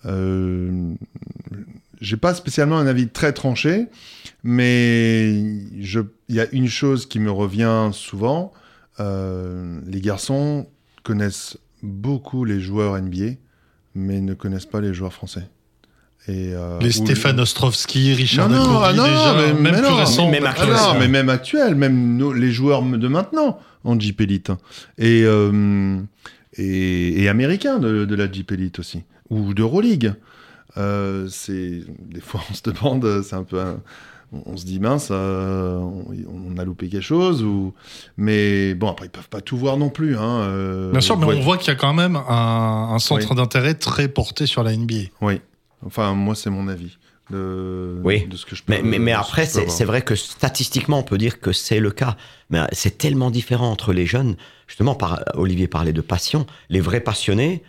[0.06, 0.92] euh,
[2.00, 3.86] j'ai pas spécialement un avis très tranché,
[4.42, 8.52] mais il y a une chose qui me revient souvent.
[8.98, 10.66] euh, les garçons
[11.02, 13.36] connaissent beaucoup les joueurs NBA,
[13.94, 15.48] mais ne connaissent pas les joueurs français.
[16.28, 19.92] Et, euh, Les Stéphane Ostrovski, Richard non, non, ah non, déjà, mais, même mais plus
[19.94, 20.30] récent.
[20.30, 24.52] même Ah actuel, mais même actuel, même nos- les joueurs de maintenant en Jeep Elite.
[24.98, 25.98] Et, euh,
[26.58, 29.02] et, et américains de, de la Jeep Elite aussi.
[29.30, 30.12] Ou d'Euroleague.
[30.76, 33.80] Euh, c'est des fois on se demande, c'est un peu, un-
[34.32, 36.04] on, on se dit mince, euh, on,
[36.54, 37.74] on a loupé quelque chose ou,
[38.16, 40.16] mais bon après ils peuvent pas tout voir non plus.
[40.16, 43.28] Hein, euh, Bien sûr, mais on voit qu'il y a quand même un, un centre
[43.30, 43.36] Oui.
[43.36, 44.94] d'intérêt très porté sur la NBA.
[45.20, 45.40] Oui.
[45.84, 46.96] Enfin moi c'est mon avis
[47.30, 48.26] de, Oui.
[48.26, 48.72] de ce que je peux.
[48.72, 51.78] Mais, mais, mais de ce après, c'est vrai que statistiquement, on peut dire que c'est
[51.80, 52.16] le cas.
[52.50, 54.34] Mais c'est tellement différent entre les jeunes.
[54.66, 56.44] Justement, par, Olivier parlait de passion.
[56.70, 57.62] Les vrais passionnés,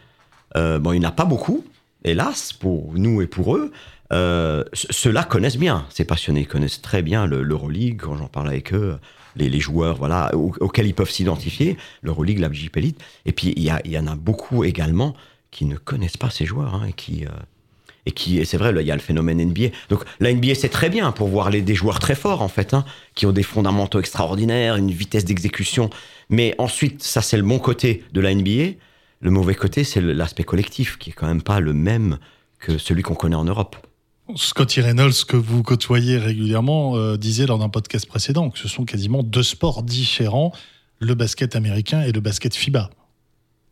[0.58, 1.64] euh, bon, il n'y en a pas beaucoup,
[2.04, 3.72] hélas, pour nous et pour eux.
[4.12, 8.74] Euh, Ceux-là connaissent bien, ces passionnés, connaissent très bien le- l'Euroleague, quand j'en parle avec
[8.74, 8.98] eux,
[9.38, 13.02] les, joueurs voilà, au- auxquels ils peuvent s'identifier, l'Euroleague, la Jeep Elite.
[13.26, 15.14] Et puis, il y, en a beaucoup également
[15.52, 17.26] qui ne connaissent pas ces joueurs hein, et qui...
[17.26, 17.30] euh,
[18.08, 19.68] et qui, et c'est vrai, il y a le phénomène NBA.
[19.90, 22.84] Donc la NBA, c'est très bien pour voir des joueurs très forts, en fait, hein,
[23.14, 25.90] qui ont des fondamentaux extraordinaires, une vitesse d'exécution.
[26.30, 28.76] Mais ensuite, ça, c'est le bon côté de la NBA.
[29.22, 32.18] Le mauvais côté, c'est l'aspect collectif, qui est quand même pas le même
[32.60, 33.76] que celui qu'on connaît en Europe.
[34.36, 38.86] Scotty Reynolds, que vous côtoyez régulièrement, euh, disait lors d'un podcast précédent que ce sont
[38.86, 40.52] quasiment deux sports différents,
[41.00, 42.90] le basket américain et le basket FIBA.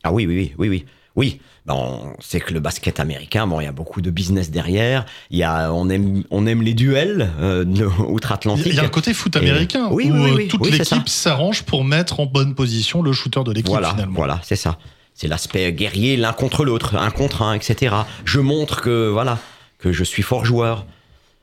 [0.03, 0.85] Ah oui, oui, oui, oui, oui.
[1.15, 4.51] Oui, ben, on sait que le basket américain, bon, il y a beaucoup de business
[4.51, 5.05] derrière.
[5.31, 8.73] Il y a, on aime, on aime les duels euh, de- Il outre-Atlantique.
[8.73, 11.63] y a un côté foot Et- américain oui, où oui, euh, oui, toute l'équipe s'arrange
[11.63, 14.13] pour mettre en bonne position le shooter de l'équipe Voilà, finalement.
[14.15, 14.77] voilà, c'est ça.
[15.13, 17.93] C'est l'aspect guerrier l'un contre l'autre, un contre un, etc.
[18.23, 19.39] Je montre que voilà
[19.79, 20.85] que je suis fort joueur.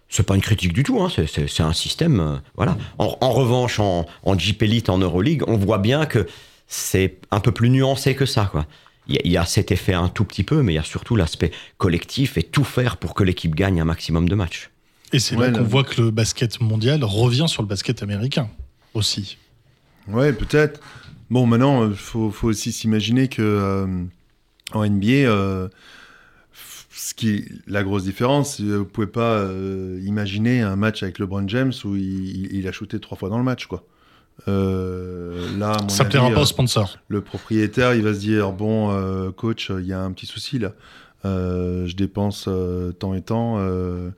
[0.08, 2.20] C'est pas une critique du tout, hein, c'est- c'est c'est un système.
[2.20, 2.76] euh, voilà.
[2.98, 6.26] En, en revanche, en, en Jeep Elite, en Euroleague, on voit bien que
[6.68, 8.66] c'est un peu plus nuancé que ça, quoi.
[9.08, 10.78] Il y, a- il y a cet effet un tout petit peu, mais il y
[10.78, 14.70] a surtout l'aspect collectif et tout faire pour que l'équipe gagne un maximum de matchs.
[15.12, 18.48] Et c'est Ouais, là qu'on voit que le basket mondial revient sur le basket américain
[18.94, 19.38] aussi.
[20.08, 20.80] Ouais, peut-être.
[21.30, 23.86] Bon, maintenant, il faut, faut aussi s'imaginer que euh,
[24.72, 25.68] en NBA, euh,
[27.06, 31.72] ce qui la grosse différence, vous pouvez pas euh, imaginer un match avec LeBron James
[31.84, 33.84] où il, il a shooté trois fois dans le match, quoi.
[34.48, 36.98] Euh, là, à mon Ça avis, plaira pas euh, aux sponsors.
[37.08, 40.58] le propriétaire, il va se dire bon, euh, coach, il y a un petit souci
[40.58, 40.72] là.
[41.24, 43.58] Euh, je dépense euh, tant et tant.
[43.58, 44.10] euh,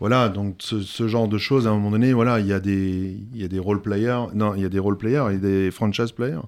[0.00, 2.60] voilà, donc ce, ce genre de choses, à un moment donné, voilà, il y a
[2.60, 5.38] des, il y a des role players, non, il y a des role players et
[5.38, 6.40] des franchise players.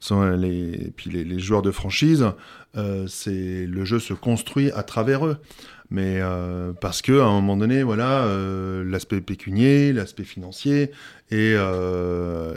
[0.00, 2.30] Ce Sont les, et puis les, les joueurs de franchise, euh,
[2.74, 5.38] c'est le jeu se construit à travers eux.
[5.92, 10.90] Mais euh, parce que à un moment donné, voilà, euh, l'aspect pécunier, l'aspect financier
[11.30, 12.54] est, euh,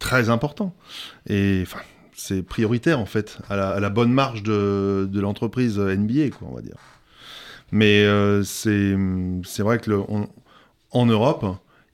[0.00, 0.74] très important.
[1.28, 1.62] Et
[2.12, 6.78] c'est prioritaire en fait à la, bonne marge de, l'entreprise NBA, quoi, on va dire.
[7.70, 9.92] Mais euh, c'est vrai que
[10.90, 11.46] en Europe,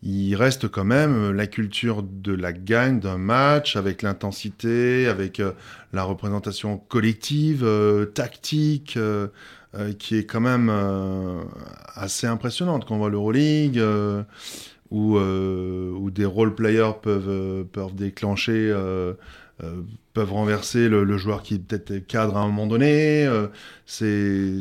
[0.03, 5.53] il reste quand même la culture de la gagne d'un match avec l'intensité, avec euh,
[5.93, 9.29] la représentation collective, euh, tactique, euh,
[9.75, 11.43] euh, qui est quand même euh,
[11.95, 13.79] assez impressionnante quand on voit l'Euroleague.
[13.79, 14.23] euh,
[14.91, 19.15] où, euh, où des role players peuvent, euh, déclencher, euh,
[19.63, 23.25] euh, peuvent renverser le, joueur qui peut-être cadre à un moment donné.
[23.27, 23.47] euh,
[23.87, 24.61] c'est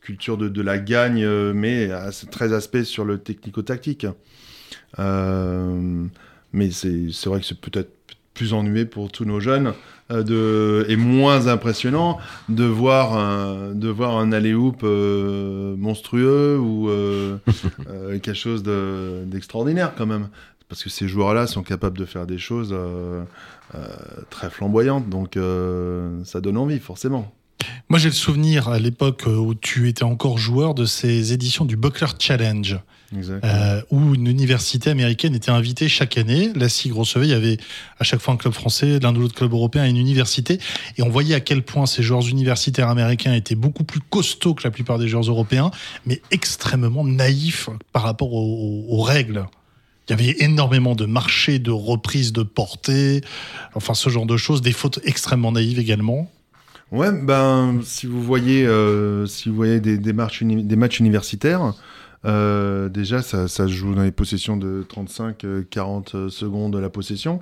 [0.00, 4.06] culture de, la gagne, euh, mais à- très aspect sur le technico-tactique.
[4.98, 6.04] Euh,
[6.52, 7.90] mais c'est vrai que c'est peut-être
[8.32, 9.72] plus ennuyé pour tous nos jeunes
[10.10, 16.88] euh, de, et moins impressionnant de voir un, de voir un alley-oop euh, monstrueux ou
[16.88, 17.36] euh,
[17.88, 20.28] euh, quelque chose de- d'extraordinaire quand même.
[20.68, 23.22] Parce que ces joueurs-là sont capables de faire des choses euh,
[23.76, 23.86] euh,
[24.30, 27.32] très flamboyantes, donc euh, ça donne envie forcément.
[27.88, 31.76] Moi, j'ai le souvenir à l'époque où tu étais encore joueur de ces éditions du
[31.76, 32.80] Buckler Challenge.
[33.44, 36.52] Euh, où une université américaine était invitée chaque année.
[36.54, 37.58] La SIG recevait, il y avait
[37.98, 40.58] à chaque fois un club français, l'un ou l'autre club européen et une université.
[40.96, 44.64] Et on voyait à quel point ces joueurs universitaires américains étaient beaucoup plus costauds que
[44.64, 45.70] la plupart des joueurs européens,
[46.06, 49.46] mais extrêmement naïfs par rapport aux, aux règles.
[50.08, 53.22] Il y avait énormément de marchés, de reprises de portée,
[53.74, 56.30] enfin ce genre de choses, des fautes extrêmement naïves également.
[56.92, 61.74] Ouais, ben si vous voyez, euh, si vous voyez des matchs universitaires,
[62.24, 67.40] euh, déjà ça, se joue dans les possessions de 35-40 secondes de la possession.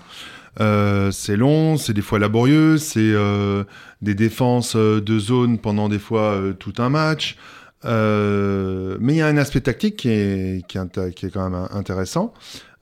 [0.60, 3.64] Euh, c'est long, c'est des fois laborieux, c'est euh,
[4.02, 7.36] des défenses euh, de zone pendant des fois euh, tout un match.
[7.84, 11.30] Euh, mais il y a un aspect tactique qui est, qui est, inté- qui est
[11.30, 12.32] quand même intéressant.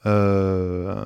[0.06, 1.04] Euh,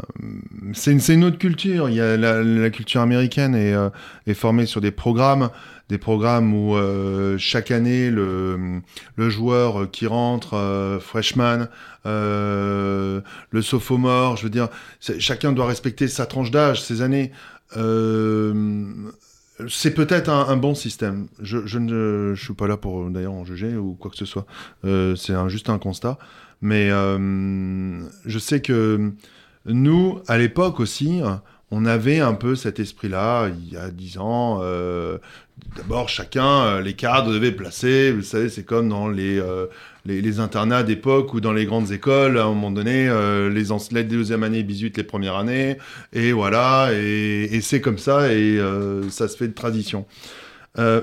[0.72, 1.88] c'est une, autre culture.
[1.88, 3.90] Il y a la, la culture américaine est, euh,
[4.26, 5.50] est formée sur des programmes,
[5.88, 8.82] des programmes où euh, chaque année le,
[9.16, 11.66] joueur qui rentre, euh, freshman,
[12.04, 13.22] le
[13.62, 14.68] sophomore, je veux dire,
[15.00, 17.32] chacun doit respecter sa tranche d'âge, ses années.
[19.68, 21.26] C'est peut-être un, bon système.
[21.40, 24.46] Je, ne suis pas là pour d'ailleurs en juger ou quoi que ce soit.
[24.82, 26.18] C'est juste un constat.
[26.64, 29.12] Mais euh, je sais que
[29.66, 31.20] nous, à l'époque aussi,
[31.70, 34.60] on avait un peu cet esprit-là, il y a dix ans.
[34.62, 35.18] euh,
[35.76, 38.12] D'abord, chacun, euh, les cadres devaient placer.
[38.12, 39.38] Vous savez, c'est comme dans les,
[40.40, 42.38] internats d'époque ou dans les grandes écoles.
[42.38, 43.10] À un moment donné,
[43.52, 45.76] les, les deuxième année bisutent les premières années.
[46.14, 48.58] Et voilà, et, et c'est comme ça, et
[49.10, 50.06] ça se fait de tradition.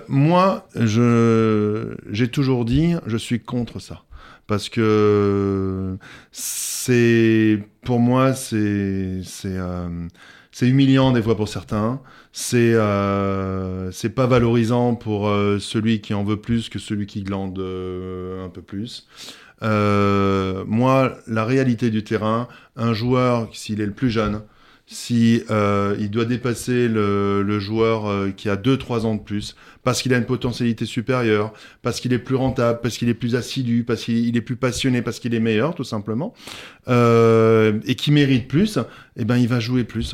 [0.08, 4.02] Moi, j'ai toujours dit, je suis contre ça.
[4.48, 5.98] Parce que
[6.32, 10.08] c'est, pour moi, c'est, c'est, euh,
[10.52, 12.02] c'est humiliant des fois pour certains.
[12.34, 17.24] C'est, euh, c'est pas valorisant pour euh, celui qui en veut plus que celui qui
[17.24, 19.08] glande un peu plus.
[19.62, 24.42] Moi, la réalité du terrain, un joueur, s'il est le plus jeune,
[24.94, 29.56] si euh, il doit dépasser le, le joueur euh, qui a 2-3 ans de plus,
[29.84, 33.36] parce qu'il a une potentialité supérieure, parce qu'il est plus rentable, parce qu'il est plus
[33.36, 36.34] assidu, parce qu'il il est plus passionné, parce qu'il est meilleur, tout simplement,
[36.90, 38.80] euh, et qui mérite plus,
[39.18, 40.14] eh ben il va jouer plus.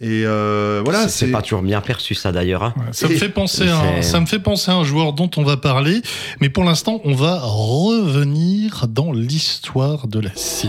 [0.00, 2.62] Et euh, voilà, c'est pas toujours bien perçu ça d'ailleurs.
[2.64, 2.74] hein.
[2.92, 5.30] Ça me fait penser à un, c'est- ça me fait penser à un joueur dont
[5.36, 6.00] on va parler,
[6.40, 10.68] mais pour l'instant, on va revenir dans l'histoire de la SIG.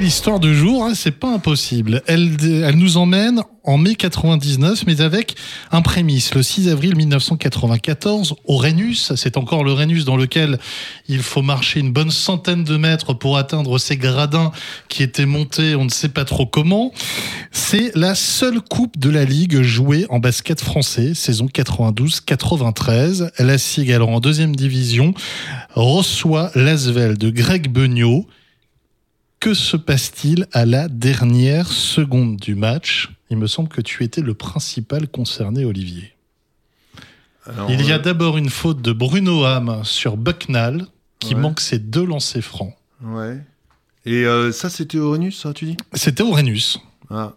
[0.00, 2.00] L'histoire du jour, hein, c'est pas impossible.
[2.06, 5.36] Elle, elle nous emmène en mai 99, mais avec
[5.72, 6.34] un prémisse.
[6.34, 10.58] Le 6 avril 1994, au Rhenus, c'est encore le Rhenus dans lequel
[11.06, 14.52] il faut marcher une bonne centaine de mètres pour atteindre ces gradins
[14.88, 16.94] qui étaient montés, on ne sait pas trop comment.
[17.52, 23.32] C'est la seule coupe de la Ligue jouée en basket français, saison 92-93.
[23.38, 25.12] La SIG, alors en deuxième division,
[25.74, 28.26] reçoit l'Asvel de Greg Beugnot.
[29.40, 33.08] Que se passe-t-il à la dernière seconde du match?
[33.30, 36.12] Il me semble que tu étais le principal concerné, Olivier.
[37.46, 40.86] Alors, Il y a euh, d'abord une faute de Bruno Ham sur Bucknall
[41.20, 41.40] qui Ouais.
[41.40, 42.74] manque ses deux lancers francs.
[43.02, 43.38] Ouais.
[44.04, 45.76] Et euh, ça, c'était Renus, ça, tu dis?
[45.94, 46.78] C'était au Rhenus.
[47.08, 47.32] Ah.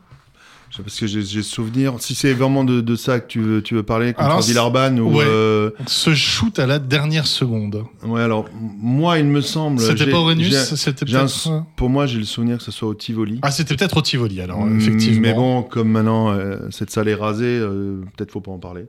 [0.81, 1.93] Parce que j'ai j'ai souvenir.
[1.99, 5.17] Si c'est vraiment de, de ça que tu veux, tu veux parler, contre Villeurbanne ou.
[5.17, 5.25] ouais.
[5.27, 7.83] euh, Ce shoot à la dernière seconde.
[8.03, 8.45] ouais, alors,
[8.79, 9.79] moi, il me semble.
[9.79, 11.49] C'était pas j'ai- C'était peut-être.
[11.75, 13.39] Pour moi, j'ai le souvenir que ce soit au Tivoli.
[13.43, 15.21] Ah, c'était peut-être au Tivoli alors, Mm, effectivement.
[15.21, 18.85] Mais bon, comme maintenant euh, cette salle est rasée, euh, peut-être faut pas en parler.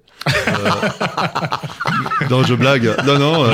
[0.48, 0.50] Euh,
[2.30, 2.94] non, je blague.
[3.06, 3.44] Non, non.
[3.44, 3.50] Le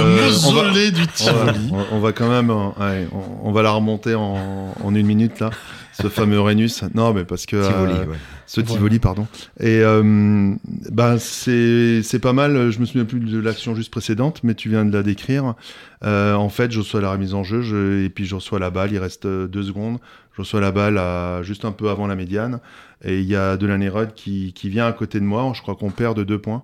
[0.46, 1.72] on va- mausolée du on va, Tivoli.
[1.92, 5.50] on- va quand même, ouais, on, on va la remonter en, en une minute là,
[6.02, 6.82] ce fameux Rhenus.
[6.94, 8.16] Non, mais parce que Tivoli, euh, ouais.
[8.46, 8.76] ce Voilà.
[8.76, 9.26] Tivoli, pardon.
[9.58, 10.54] Et euh,
[10.90, 12.70] ben c'est c'est pas mal.
[12.70, 15.54] Je me souviens plus de l'action juste précédente, mais tu viens de la décrire.
[16.04, 18.70] Euh, en fait, je reçois la remise en jeu, je- et puis je reçois la
[18.70, 18.92] balle.
[18.92, 19.98] Il reste euh, deux secondes.
[20.36, 22.60] Je reçois la balle à, juste un peu avant la médiane,
[23.04, 25.52] et il y a Delaney Rudd qui qui vient à côté de moi.
[25.54, 26.62] Je crois qu'on perd de deux points,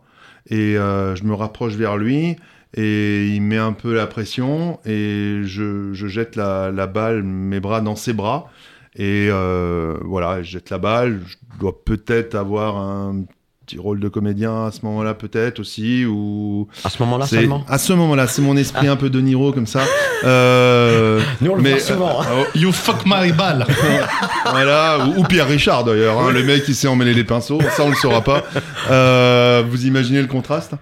[0.49, 2.37] et euh, je me rapproche vers lui.
[2.78, 7.59] Et il met un peu la pression et je, je jette la, la balle, mes
[7.61, 8.51] bras dans ses bras.
[8.99, 11.20] Et euh, voilà, je jette la balle.
[11.26, 13.24] Je dois peut-être avoir un
[13.66, 16.07] petit rôle de comédien à ce moment-là, peut-être aussi.
[16.07, 17.64] Ou À ce moment-là c'est seulement.
[17.68, 19.80] à ce moment-là, c'est mon esprit un peu de Niro comme ça.
[20.24, 22.22] Euh, Nous, on le mais voit souvent.
[22.22, 22.26] hein.
[22.32, 23.66] euh, You fuck my ball.
[24.51, 27.84] voilà, ou, ou Pierre Richard d'ailleurs, hein, le mec qui sait emmêler les pinceaux, ça
[27.84, 28.42] on le saura pas.
[28.90, 30.72] Euh, vous imaginez le contraste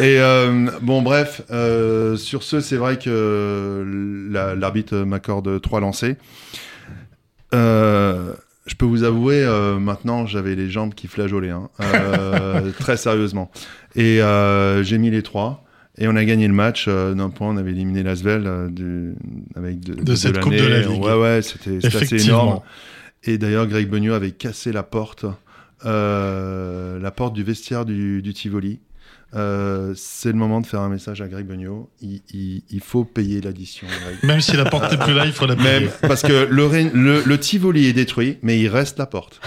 [0.00, 3.84] Et euh, bon, bref, euh, sur ce, c'est vrai que
[4.30, 6.14] la- l'arbitre m'accorde trois lancers.
[7.54, 8.34] Euh,
[8.66, 13.50] je peux vous avouer, euh, maintenant, j'avais les jambes qui flageolaient, hein, euh, très sérieusement.
[13.94, 14.20] Et
[14.82, 15.62] j'ai mis les trois.
[15.96, 17.50] Et on a gagné le match d'un point.
[17.50, 18.48] On avait éliminé Lasvel
[19.54, 20.80] avec de, De cette Coupe de la.
[20.80, 21.00] Ligue.
[21.00, 22.60] Ouais, ouais, c'était assez énorme.
[23.22, 25.24] Et d'ailleurs, Greg Beugnot avait cassé la porte,
[25.84, 28.80] la porte du vestiaire du, du Tivoli.
[29.34, 31.90] Euh, c'est le moment de faire un message à Greg Beugnot.
[32.00, 33.86] Il, il- il faut payer l'addition.
[34.22, 35.80] Même si la porte n'est plus là, il faut la payer.
[35.80, 39.40] Même parce que le, Ré- le, le Tivoli est détruit, mais il reste la porte.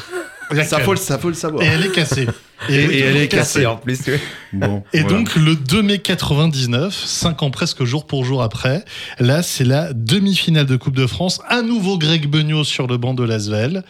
[0.66, 1.06] Ça faut, le- même.
[1.06, 1.62] ça faut le savoir.
[1.64, 2.26] Et elle est cassée.
[2.70, 4.00] Et- et elle est Cassé en plus.
[4.08, 4.14] oui.
[4.54, 5.18] Bon, Et voilà.
[5.18, 8.84] donc le 2 mai 99, cinq ans presque jour pour jour après,
[9.20, 13.14] là c'est la demi-finale de Coupe de France, un nouveau Greg Beugnot sur le banc
[13.14, 13.84] de Lasvel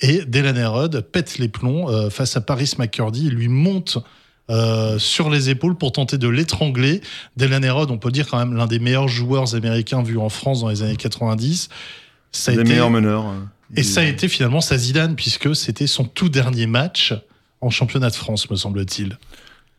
[0.00, 3.98] et Delan Herod pète les plombs euh, face à Paris McCurdy, il lui monte
[4.50, 7.00] euh, sur les épaules pour tenter de l'étrangler.
[7.36, 10.60] Delan Herod, on peut dire quand même l'un des meilleurs joueurs américains vus en France
[10.60, 11.68] dans les années 90.
[12.32, 13.26] Ça a des été- meilleurs meneurs.
[13.26, 13.34] euh,
[13.76, 17.12] et ça a été finalement sa Zidane puisque c'était son tout dernier match
[17.60, 19.18] en championnat de France, me semble-t-il.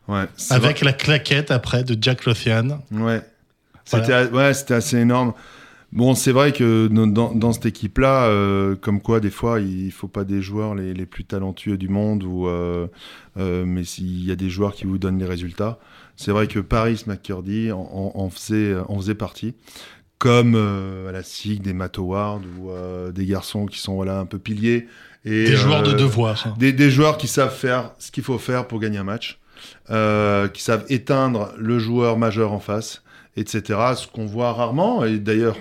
[0.07, 2.81] Ouais, Avec la claquette après de Jack Lothian.
[2.91, 3.21] Ouais.
[3.85, 5.33] C'était ouais, c'était assez énorme.
[5.91, 10.23] Bon, c'est vrai que dans, cette équipe-là, euh, comme quoi, des fois, il faut pas
[10.23, 12.87] des joueurs les, les plus talentueux du monde, ou, euh,
[13.37, 15.79] euh, mais s'il y a des joueurs qui vous donnent les résultats.
[16.15, 19.55] C'est vrai que Paris McCurdy en, en- en faisait, en faisait partie.
[20.19, 24.19] Comme euh, à la SIG, des Matt Howard, ou euh, des garçons qui sont voilà,
[24.19, 24.85] un peu piliers.
[25.25, 26.55] Et, Des joueurs de devoir.
[26.59, 29.39] des, des joueurs qui savent faire ce qu'il faut faire pour gagner un match,
[29.87, 33.01] qui savent éteindre le joueur majeur en face,
[33.37, 33.79] etc.
[33.95, 35.03] Ce qu'on voit rarement.
[35.05, 35.57] Et d'ailleurs,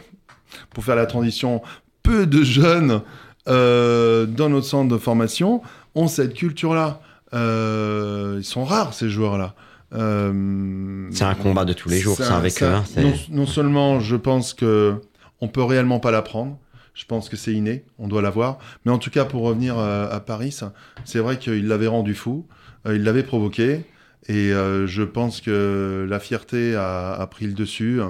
[0.75, 1.63] pour faire la transition,
[2.03, 3.03] peu de jeunes
[3.49, 5.63] euh, dans notre centre de formation
[5.95, 7.01] ont cette culture-là.
[7.35, 9.55] Euh, ils sont rares, ces joueurs-là.
[9.95, 13.47] Euh, C'est un combat de tous les jours, ça, avec eux, hein, c'est- non, non
[13.47, 14.95] seulement, je pense que
[15.41, 16.59] on peut réellement pas l'apprendre.
[16.95, 18.59] Je pense que c'est inné, on doit l'avoir.
[18.85, 20.57] Mais en tout cas, pour revenir à Paris,
[21.05, 22.45] c'est vrai qu'il l'avait rendu fou,
[22.87, 23.85] il l'avait provoqué,
[24.29, 28.01] et je pense que la fierté a, a pris le dessus.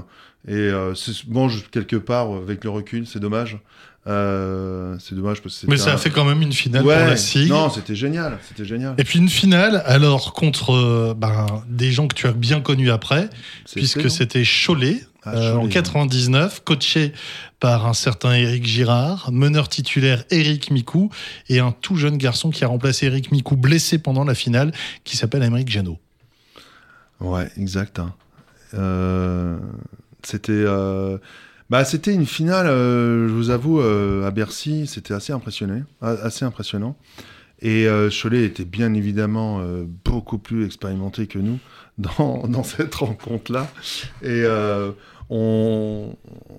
[0.47, 3.59] Et euh, c'est- bon, je- quelque part, avec le recul, c'est dommage.
[4.07, 7.07] Euh, c'est dommage parce que Mais ça a fait quand même une finale Ouais, pour
[7.09, 7.49] la SIG.
[7.51, 8.95] Non, c'était génial, c'était génial.
[8.97, 12.91] Et puis une finale, alors contre euh, ben, des gens que tu as bien connus
[12.91, 13.29] après,
[13.75, 17.13] puisque c'était Cholet, Ah, euh, en Cholet, 99, coaché
[17.61, 21.11] par un certain Éric Girard, meneur titulaire Éric Micou,
[21.51, 24.73] et un tout jeune garçon qui a remplacé Éric Micou, blessé pendant la finale,
[25.05, 25.99] qui s'appelle Émeric Janot.
[27.21, 27.99] Ouais, exact.
[27.99, 28.15] hein.
[28.75, 29.59] Euh,
[30.31, 31.17] c'était, euh,
[31.71, 32.67] bah, c'était une finale.
[32.67, 36.97] euh, je vous avoue, euh, à Bercy, c'était assez impressionné, assez impressionnant.
[37.61, 41.59] Et euh, Cholet était bien évidemment euh, beaucoup plus expérimenté que nous
[41.99, 43.69] dans, dans cette rencontre-là.
[44.23, 44.93] Et euh,
[45.31, 46.15] on,
[46.51, 46.55] on,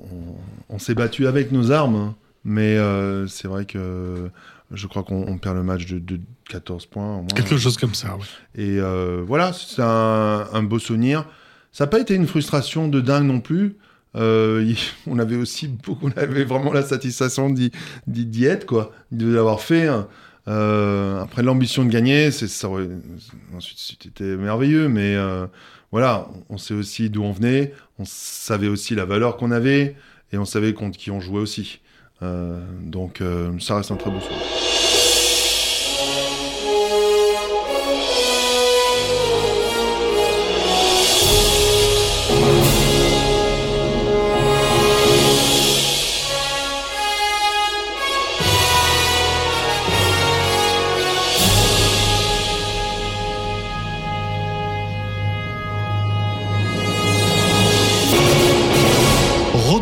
[0.76, 2.16] on s'est battu avec nos armes, hein.
[2.44, 2.78] mais
[3.28, 4.30] c'est vrai que
[4.72, 7.14] je crois qu'on on perd le match de, de 14 points.
[7.16, 7.28] au moins.
[7.36, 8.62] Quelque chose comme ça, ouais.
[8.62, 8.80] Et
[9.26, 11.26] voilà, c'est un, un beau souvenir.
[11.72, 13.78] Ça n'a pas été une frustration de dingue non plus.
[14.16, 14.74] Euh,
[15.08, 19.88] on avait aussi beaucoup, on avait vraiment la satisfaction d'y, être, quoi, de l'avoir fait.
[19.88, 20.08] hein.
[20.48, 22.70] Euh, après l'ambition de gagner, ça.
[23.56, 25.46] ensuite, c'était merveilleux, mais euh,
[25.92, 29.96] voilà, on sait aussi d'où on venait, on savait aussi la valeur qu'on avait,
[30.32, 31.82] et on savait contre qui on jouait aussi.
[32.24, 34.89] Euh, donc, euh, ça reste un très beau souvenir.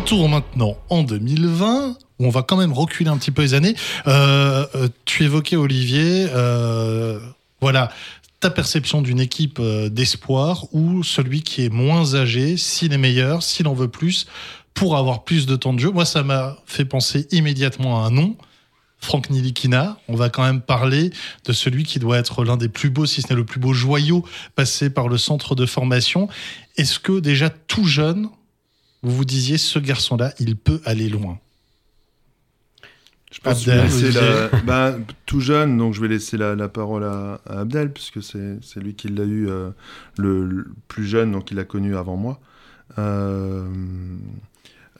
[0.08, 3.74] Retour maintenant en 2020, où on va quand même reculer un petit peu les années.
[4.06, 7.20] Euh, euh, tu évoquais, Olivier, euh,
[7.60, 7.90] voilà,
[8.40, 13.68] ta perception d'une équipe d'espoir où celui qui est moins âgé, s'il est meilleur, s'il
[13.68, 14.26] en veut plus,
[14.72, 15.90] pour avoir plus de temps de jeu.
[15.90, 18.34] Moi, ça m'a fait penser immédiatement à un nom.
[19.00, 21.10] Franck Nilikina, on va quand même parler
[21.44, 23.74] de celui qui doit être l'un des plus beaux, si ce n'est le plus beau
[23.74, 26.30] joyau passé par le centre de formation.
[26.78, 28.30] Est-ce que déjà tout jeune,
[29.02, 31.38] vous vous disiez, ce garçon-là, il peut aller loin
[33.32, 34.60] Je pense que je vais Abdel, la- Olivier.
[34.66, 34.94] bah,
[35.26, 38.80] tout jeune, donc je vais laisser la, la parole à, à Abdel, puisque c'est c'est
[38.80, 39.70] lui qui l'a eu euh,
[40.16, 42.40] le, le plus jeune, donc il l'a connu avant moi.
[42.98, 43.66] Euh,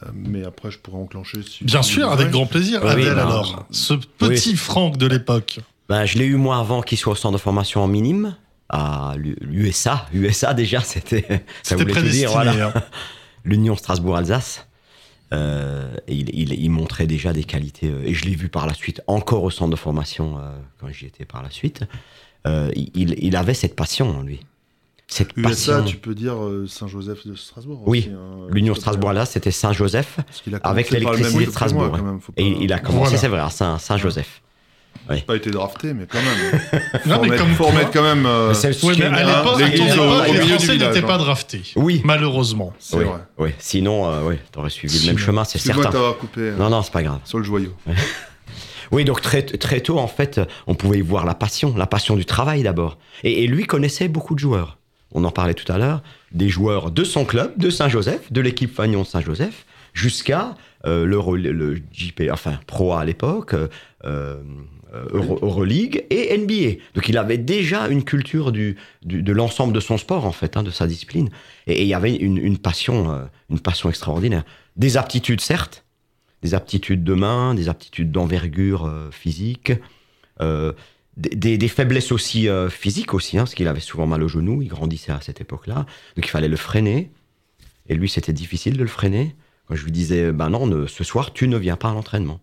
[0.03, 1.40] euh, mais après, je pourrais enclencher.
[1.42, 2.80] Si, Bien sûr, avec grand plaisir.
[2.84, 5.59] Oui, Adèle, bah, alors, ce petit Franck de l'époque.
[5.88, 8.36] Ben, je l'ai eu moi avant qu'il soit au centre de formation en minime,
[8.68, 10.07] à l'USA.
[10.12, 11.26] USA déjà, c'était.
[11.62, 12.26] Ça C'était prédestiné.
[12.26, 12.68] dire, voilà.
[12.68, 12.82] hein.
[13.45, 14.66] L'Union Strasbourg-Alsace.
[15.34, 18.66] Euh, et il, il- il montrait déjà des qualités, euh, et je l'ai vu par
[18.66, 21.84] la suite, encore au centre de formation, euh, quand j'y étais par la suite.
[22.47, 24.41] Il, avait cette passion en lui.
[25.07, 25.49] Cette USA,
[25.80, 25.84] passion.
[25.84, 26.36] tu peux dire
[26.66, 27.82] Saint-Joseph de Strasbourg.
[27.86, 30.18] Oui, hein, L'Union je peux Strasbourg-Alsace, c'était Saint-Joseph,
[30.62, 31.91] avec l'électricité de moi, Strasbourg.
[31.91, 33.18] quand même, faut Et il a commencé, Voilà.
[33.18, 34.41] c'est vrai, à Saint- Saint-Joseph.
[35.09, 35.22] Ouais.
[35.22, 36.82] Pas été drafté, mais quand même.
[37.07, 38.26] Non, faut mais comme faut remettre quand même.
[38.26, 41.18] euh, mais à hein, l'époque, les du Français n'étaient pas hein.
[41.18, 41.62] draftés.
[41.76, 42.03] Oui.
[42.05, 42.74] Malheureusement.
[42.78, 43.20] C'est oui, vrai.
[43.38, 43.51] oui.
[43.59, 45.90] Sinon, euh, oui, t'aurais suivi le même chemin, c'est certain.
[46.20, 47.20] coupé euh, Non, non, c'est pas grave.
[47.24, 47.72] sur le joyau.
[48.90, 52.16] Oui, donc très, très tôt, en fait, on pouvait y voir la passion, la passion
[52.16, 52.96] du travail d'abord.
[53.22, 54.78] Et, et lui connaissait beaucoup de joueurs.
[55.12, 58.74] On en parlait tout à l'heure, des joueurs de son club, de Saint-Joseph, de l'équipe
[58.74, 60.55] Fagnon Saint-Joseph, jusqu'à
[60.86, 63.55] euh, l'Euro- le, JP, enfin Pro A à l'époque,
[64.05, 64.36] euh,
[65.12, 66.80] Euro- Euroleague et NBA.
[66.95, 70.62] Donc il avait déjà une culture du, de l'ensemble de son sport, en fait, hein,
[70.62, 71.28] de sa discipline.
[71.66, 74.45] Et, il y avait une, passion, euh, une passion extraordinaire.
[74.76, 75.84] Des aptitudes, certes,
[76.43, 79.72] des aptitudes de main, des aptitudes d'envergure euh, physique,
[80.41, 80.72] euh,
[81.16, 84.68] des, faiblesses aussi euh, physiques aussi, hein, parce qu'il avait souvent mal au genou, il
[84.68, 87.11] grandissait à cette époque-là, donc il fallait le freiner.
[87.89, 89.34] Et lui, c'était difficile de le freiner.
[89.66, 92.39] Quand je lui disais, ben non, ce soir, tu ne viens pas à l'entraînement.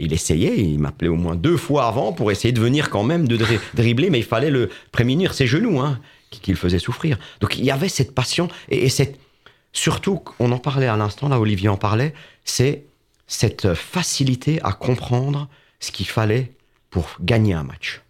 [0.00, 3.28] Il essayait, il m'appelait au moins deux fois avant pour essayer de venir quand même
[3.28, 7.18] de dri- dribbler, mais il fallait le prémunir ses genoux, hein, qui, le faisaient souffrir.
[7.40, 9.18] Donc il y avait cette passion et, et cette,
[9.72, 12.84] surtout, on en parlait à l'instant, là, Olivier en parlait, c'est
[13.26, 15.48] cette facilité à comprendre
[15.78, 16.52] ce qu'il fallait
[16.90, 18.00] pour gagner un match.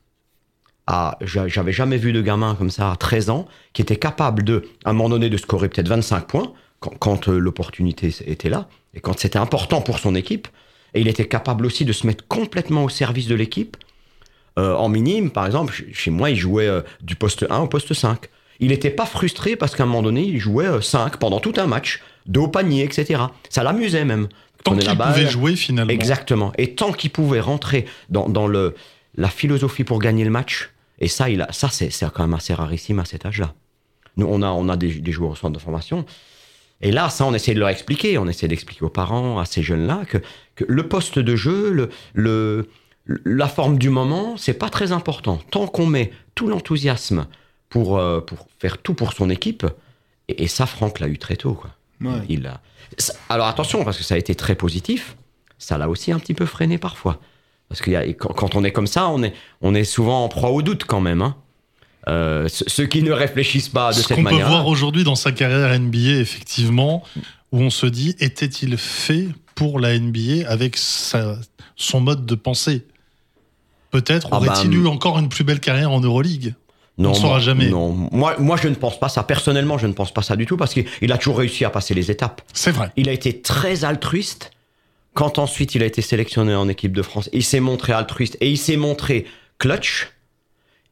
[0.87, 4.43] Ah, j'a- j'avais jamais vu de gamin comme ça à 13 ans qui était capable
[4.43, 8.49] de, à un moment donné, de scorer peut-être 25 points quand, quand, euh, l'opportunité était
[8.49, 10.49] là et quand c'était important pour son équipe.
[10.95, 13.77] Et il était capable aussi de se mettre complètement au service de l'équipe.
[14.59, 17.67] Euh, en minime, par exemple, ch- chez moi, il jouait euh, du poste 1 au
[17.69, 18.19] poste 5.
[18.59, 21.55] Il n'était pas frustré parce qu'à un moment donné, il jouait euh, 5 pendant tout
[21.57, 23.23] un match, dos au panier, etc.
[23.49, 24.29] Ça l'amusait même.
[24.65, 25.91] Tant qu'il pouvait jouer finalement.
[25.93, 26.53] Exactement.
[26.59, 28.75] Et tant qu'il pouvait rentrer dans, dans le,
[29.17, 32.35] la philosophie pour gagner le match, et ça, il a, ça c'est, c'est quand même
[32.35, 33.55] assez rarissime à cet âge-là.
[34.19, 36.05] Nous, on a, on a des, des joueurs au centre de formation.
[36.83, 38.17] Et là, ça, on essaie de leur expliquer.
[38.19, 40.19] On essaie d'expliquer aux parents, à ces jeunes-là, que,
[40.55, 42.69] que le poste de jeu, le, le,
[43.25, 45.39] la forme du moment, c'est pas très important.
[45.51, 47.27] Tant qu'on met tout l'enthousiasme
[47.69, 49.67] pour, euh, pour faire tout pour son équipe,
[50.29, 51.55] et, et ça, Franck l'a eu très tôt.
[51.55, 51.71] Quoi.
[52.01, 52.23] Ouais.
[52.29, 52.61] Il a...
[52.97, 55.17] ça- Alors attention, parce que ça a été très positif,
[55.59, 57.21] ça l'a aussi un petit peu freiné parfois.
[57.69, 60.51] Parce que quand, quand on est comme ça, on est, on est souvent en proie
[60.51, 61.21] au doute quand même.
[61.23, 61.37] hein.
[62.09, 64.49] Euh, ce- ceux qui ne réfléchissent pas de Ce cette qu'on peut manière.
[64.49, 67.03] voir aujourd'hui dans sa carrière NBA, effectivement,
[67.53, 71.39] où on se dit, était-il fait pour la NBA avec sa-
[71.77, 72.87] son mode de pensée?
[73.91, 76.55] Peut-être Ah aurait-il bah, eu encore une plus belle carrière en Euroleague?
[76.99, 77.69] Non, On ne saura moi- jamais.
[77.69, 79.23] Non, moi, moi je ne pense pas ça.
[79.23, 81.71] Personnellement, je ne pense pas ça du tout parce qu'il il a toujours réussi à
[81.71, 82.43] passer les étapes.
[82.53, 82.91] C'est vrai.
[82.97, 84.51] Il a été très altruiste
[85.15, 87.29] quand ensuite il a été sélectionné en équipe de France.
[87.33, 89.27] Il s'est montré altruiste et il s'est montré
[89.59, 90.09] clutch.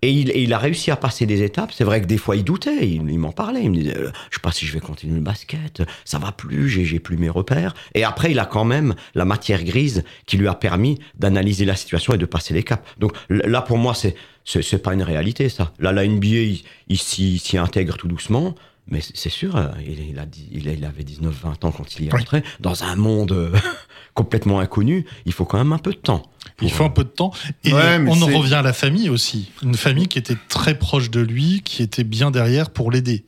[0.02, 1.72] Et il, il a réussi à passer des étapes.
[1.72, 3.62] C'est vrai que des fois il doutait, il, m'en parlait.
[3.62, 6.32] Il me disait, euh, je sais pas si je vais continuer le basket, ça va
[6.32, 7.74] plus, j'ai plus mes repères.
[7.94, 11.74] Et après, il a quand même la matière grise qui lui a permis d'analyser la
[11.74, 12.82] situation et de passer les caps.
[12.98, 15.72] Donc là, pour moi, c'est c'est pas une réalité ça.
[15.78, 18.54] Là, la NBA, il, il s'y intègre tout doucement.
[18.90, 21.96] Mais c'est sûr, euh, il, il a, dit- il, a- il avait 19-20 ans quand
[21.98, 22.18] il y est Oui.
[22.20, 22.42] rentré.
[22.60, 23.52] Dans un monde euh,
[24.14, 26.22] complètement inconnu, il faut quand même un peu de temps.
[26.62, 27.32] Il faut un peu de temps.
[27.64, 29.52] Et Ouais, on en revient à la famille aussi.
[29.62, 33.24] Une famille qui était très proche de lui, qui était bien derrière pour l'aider.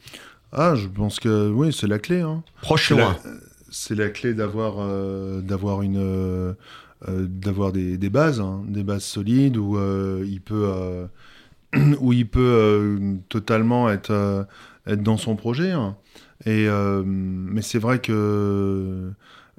[0.53, 2.21] Ah, je pense que oui, c'est la clé.
[2.23, 2.43] Hein.
[2.63, 3.17] Proche loin.
[3.25, 3.31] la,
[3.71, 6.55] c'est la clé d'avoir euh, d'avoir une euh,
[7.07, 11.07] d'avoir des, des bases, hein, des bases solides où euh, il peut euh,
[12.01, 14.43] où il peut euh, totalement être euh,
[14.91, 15.71] être dans son projet.
[15.71, 15.97] hein.
[16.47, 19.11] Et euh, mais c'est vrai que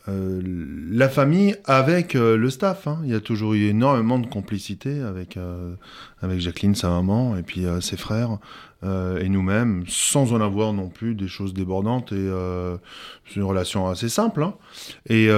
[0.07, 0.41] euh,
[0.89, 2.99] la famille avec euh, le staff, hein.
[3.03, 5.38] il y a toujours eu énormément de complicité avec
[6.21, 8.38] avec Jacqueline, sa maman, et puis ses frères
[8.84, 12.11] et nous-mêmes, sans en avoir non plus des choses débordantes.
[12.13, 12.29] Et
[13.27, 14.55] c'est une relation assez simple, hein,
[15.07, 15.29] et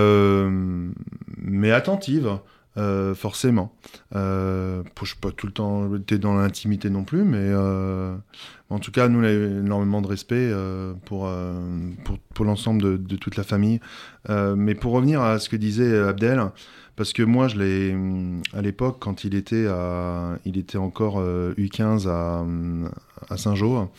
[1.38, 2.38] mais attentive.
[2.78, 3.74] Euh, forcément.
[4.16, 5.88] Euh, je n'ai pas tout le temps
[6.20, 8.16] dans l'intimité non plus, mais euh,
[8.70, 11.28] en tout cas, nous, on a eu énormément de respect euh, pour,
[12.44, 13.80] l'ensemble de, toute la famille.
[14.30, 16.42] Mais pour revenir à ce que disait Abdel,
[16.96, 19.68] parce que moi, à l'époque, quand il était,
[20.78, 23.92] encore euh, U15 à, Saint-Jean,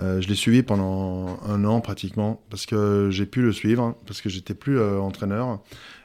[0.00, 4.28] je l'ai suivi pendant un an pratiquement, parce que j'ai pu le suivre, parce que
[4.28, 5.60] j'étais plus entraîneur.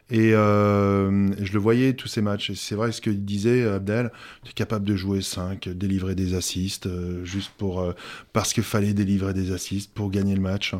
[0.09, 2.49] Et euh, je le voyais tous ces matchs.
[2.49, 4.11] Et c'est vrai ce que disait Abdel,
[4.43, 7.93] tu es capable de jouer 5, délivrer des assists, euh, juste pour, euh,
[8.33, 10.75] parce qu'il fallait délivrer des assists pour gagner le match.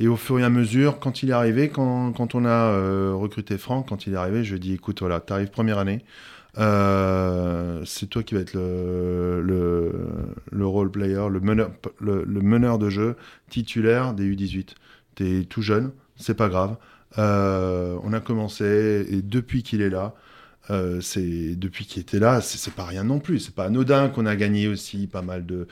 [0.00, 2.74] Et au fur et à mesure, quand il est arrivé, quand, quand on a
[3.14, 5.78] recruté Franck, quand il est arrivé, je lui ai dit écoute, voilà, tu arrives première
[5.78, 6.04] année.
[6.56, 9.92] C'est toi qui vas être le, le,
[10.50, 11.70] le role player, le meneur,
[12.00, 13.16] le, meneur de jeu
[13.48, 14.70] titulaire des U18.
[15.14, 16.76] Tu es tout jeune, c'est pas grave.
[17.18, 20.14] Euh, on a commencé et depuis qu'il est là,
[20.70, 23.38] Euh, c'est depuis qu'il était là, c'est pas rien non plus.
[23.38, 25.66] C'est pas anodin qu'on a gagné aussi pas mal de,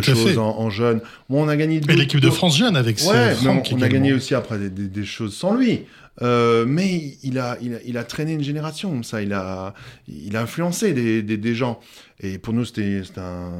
[0.00, 1.02] choses en, en jeune.
[1.28, 1.76] Bon, on a gagné.
[1.76, 4.58] Et d'autres- l'équipe de France jeune avec Ouais, mais on, on a gagné aussi après
[4.58, 5.80] des, des- des choses sans lui.
[6.22, 9.20] Euh, mais il a, il, a, il a traîné une génération comme ça.
[9.20, 9.74] Il a,
[10.08, 11.78] il a influencé des, des, des gens.
[12.20, 13.52] Et pour nous, c'était c'était un,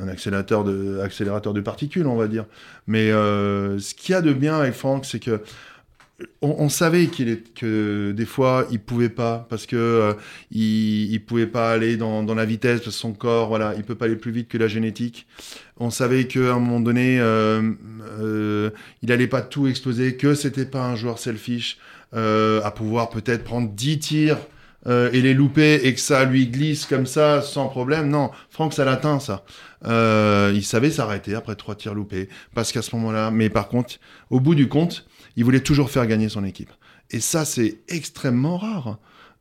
[0.00, 2.44] un accélérateur, de, accélérateur de particules, on va dire.
[2.86, 5.40] Mais euh, ce qu'il y a de bien avec Franck, c'est que
[6.42, 10.14] on, on savait qu'il est que des fois il pouvait pas parce que euh,
[10.50, 13.74] il, il pouvait pas aller dans, dans la vitesse parce que son corps voilà.
[13.76, 15.26] Il peut pas aller plus vite que la génétique.
[15.78, 17.72] On savait qu'à un moment donné euh,
[18.20, 18.70] euh,
[19.02, 21.78] il allait pas tout exploser que c'était pas un joueur selfish
[22.14, 24.38] euh, à pouvoir peut-être prendre 10 tirs
[24.86, 28.08] euh, et les louper et que ça lui glisse comme ça sans problème.
[28.08, 29.44] Non Franck ça l'atteint ça.
[29.86, 33.94] Euh, il savait s'arrêter après trois tirs loupés parce qu'à ce moment-là mais par contre
[34.30, 35.06] au bout du compte
[35.38, 36.70] il voulait toujours faire gagner son équipe.
[37.10, 38.98] Et ça, c'est extrêmement rare.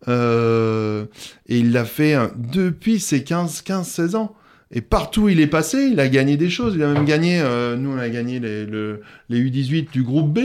[0.07, 1.05] Euh,
[1.47, 4.35] et il l'a fait hein, depuis ses 15, 15, 16 ans.
[4.71, 6.75] Et partout où il est passé, il a gagné des choses.
[6.75, 10.31] Il a même gagné, euh, nous on a gagné les, le- les U18 du groupe
[10.33, 10.39] B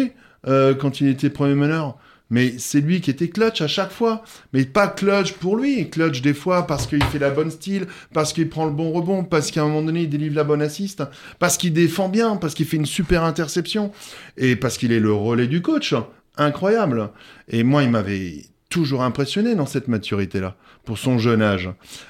[0.47, 1.99] euh, quand il était premier meneur.
[2.33, 4.25] Mais c'est lui qui était clutch à chaque fois.
[4.55, 8.33] Mais pas clutch pour lui, clutch des fois parce qu'il fait la bonne style, parce
[8.33, 11.05] qu'il prend le bon rebond, parce qu'à un moment donné il délivre la bonne assist,
[11.39, 13.93] parce qu'il défend bien, parce qu'il fait une super interception
[14.39, 15.95] et parce qu'il est le relais du coach.
[16.39, 17.11] Incroyable.
[17.49, 21.69] Et moi, il m'avait toujours impressionné dans cette maturité-là, pour son jeune âge.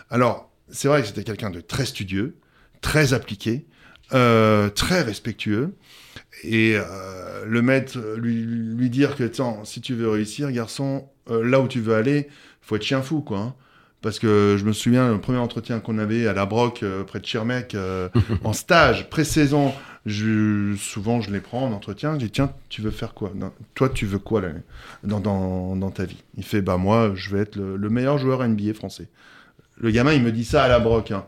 [0.09, 2.37] Alors, c'est vrai que c'était quelqu'un de très studieux,
[2.81, 3.66] très appliqué,
[4.15, 5.75] euh, très respectueux.
[6.45, 11.43] Et euh, le maître, lui, lui dire que, Attends, si tu veux réussir, garçon, euh,
[11.49, 12.29] là où tu veux aller,
[12.61, 13.39] faut être chien fou, quoi.
[13.39, 13.55] hein.
[14.01, 17.25] Parce que je me souviens, le premier entretien qu'on avait à la Broc, près de
[17.27, 17.77] Schirmeck,
[18.45, 19.73] en stage, pré-saison,
[20.07, 23.31] je, souvent je les prends en entretien, je dis tiens, tu veux faire quoi?
[23.37, 24.49] Non, Toi, tu veux quoi là,
[25.05, 26.21] dans, dans, dans ta vie?
[26.37, 29.07] Il fait bah moi, je vais être le, le meilleur joueur NBA français.
[29.79, 31.25] Le gamin, il me dit ça à la Broc, hein,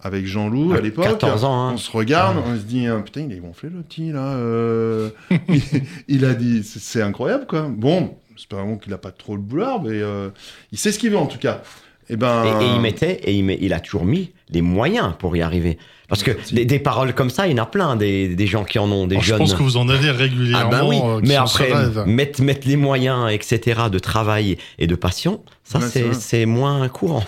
[0.00, 1.04] avec Jean-Loup à À l'époque.
[1.04, 1.72] 14 ans, hein.
[1.74, 4.34] On se regarde, on se dit ah, putain, il est gonflé le petit là.
[4.34, 5.10] euh.
[5.48, 5.62] il,
[6.08, 7.66] il a dit c'est- incroyable quoi.
[7.68, 10.30] Bon, espérons qu'il a pas trop le boulard, mais euh,
[10.72, 11.62] il sait ce qu'il veut en tout cas.
[12.10, 12.44] Et ben.
[12.60, 15.42] Et, et il mettait, et il, met- il a toujours mis les moyens pour y
[15.42, 15.78] arriver.
[16.08, 18.64] Parce que des, des paroles comme ça, il y en a plein, des, des gens
[18.64, 19.38] qui en ont, des Alors, je jeunes.
[19.40, 20.70] pense que vous en avez régulièrement.
[20.72, 21.70] Ah ben oui, euh, mais après,
[22.06, 27.24] mettre, mettre les moyens, etc., de travail et de passion, ça c'est moins courant.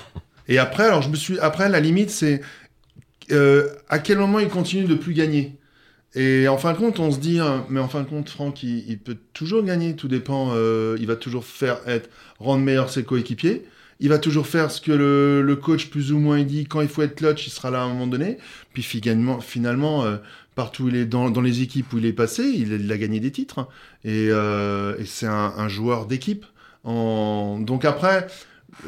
[0.48, 1.38] Et après, alors je me suis.
[1.40, 2.40] Après, la limite, c'est
[3.32, 5.56] euh, à quel moment il continue de plus gagner?
[6.14, 8.62] Et en fin de compte, on se dit, hein, mais en fin de compte, Franck,
[8.62, 9.94] il, peut toujours gagner.
[9.94, 10.52] Tout dépend.
[10.54, 13.64] euh, il va toujours faire être rendre meilleur ses coéquipiers.
[14.00, 16.64] Il va toujours faire ce que le, coach plus ou moins il dit.
[16.64, 18.38] Quand il faut être clutch, il sera là à un moment donné.
[18.72, 20.16] Puis finalement, finalement euh,
[20.54, 23.30] partout où il est dans, les équipes où il est passé, il, a gagné des
[23.30, 23.68] titres.
[24.04, 24.30] Et,
[25.04, 26.44] c'est un, joueur d'équipe.
[26.84, 28.26] Donc après,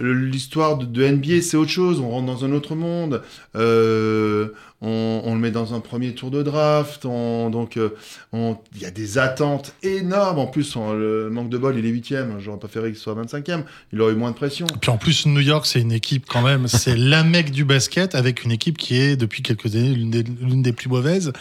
[0.00, 2.00] l'histoire de, NBA, c'est autre chose.
[2.00, 3.22] On rentre dans un autre monde.
[3.56, 4.48] Euh,
[4.80, 7.04] on, le met dans un premier tour de draft.
[7.04, 7.90] On- donc, euh,
[8.32, 10.38] il y a des attentes énormes.
[10.38, 12.38] En plus, le manque de bol, il est huitième.
[12.40, 13.64] J'aurais préféré qu'il soit 25e.
[13.92, 14.66] Il aurait eu moins de pression.
[14.80, 18.14] Puis en plus, New York, c'est une équipe quand même, c'est la mecque du basket
[18.14, 21.32] avec une équipe qui est depuis quelques années l'une des plus mauvaises.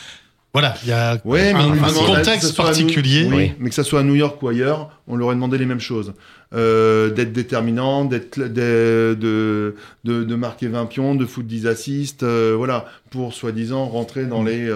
[0.53, 3.25] Voilà, il y a Ouais, mais un, contexte New- particulier.
[3.29, 3.51] oui, Oui.
[3.59, 5.79] mais que ça soit à New York ou ailleurs, on leur aurait demandé les mêmes
[5.79, 6.13] choses.
[6.53, 12.23] Euh, d'être déterminant, d'être de, de, de, de marquer 20 pions, de foutre 10 assists,
[12.23, 14.71] euh, voilà, pour soi-disant rentrer dans les les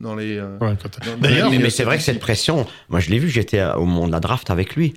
[0.00, 0.36] dans les.
[0.38, 3.10] euh, Ouais, dans- dans D'ailleurs, les- mais mais c'est vrai que cette pression, moi je
[3.10, 4.94] l'ai vu, j'étais au moment de la draft avec lui,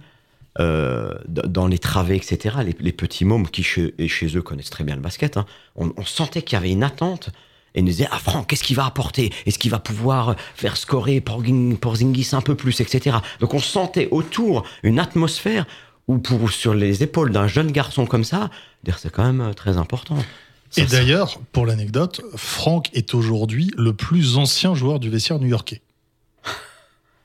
[0.60, 2.56] euh, dans les travées, etc.
[2.66, 3.94] Les, les petits mômes qui chez
[4.36, 5.46] eux connaissent très bien le basket, hein,
[5.76, 7.30] on, on sentait qu'il y avait une attente.
[7.78, 9.32] Et nous disaient, ah Franck, qu'est-ce qu'il va apporter?
[9.46, 13.18] Est-ce qu'il va pouvoir faire scorer Porzing- Porzingis un peu plus, etc.
[13.40, 15.68] Donc on sentait autour une atmosphère
[16.08, 18.50] où pour, sur les épaules d'un jeune garçon comme ça,
[18.84, 20.18] dire c'est quand même euh, très important.
[20.76, 25.82] Et d'ailleurs, pour l'anecdote, Franck est aujourd'hui le plus ancien joueur du vestiaire new-yorkais.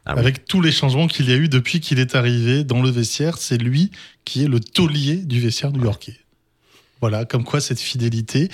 [0.05, 0.19] Ah oui.
[0.19, 3.39] Avec tous les changements qu'il y a eu depuis qu'il est arrivé dans le vestiaire,
[3.39, 3.93] c'est lui
[4.25, 6.19] qui est le taulier du vestiaire new-yorkais.
[7.03, 8.49] Voilà, comme quoi cette fidélité.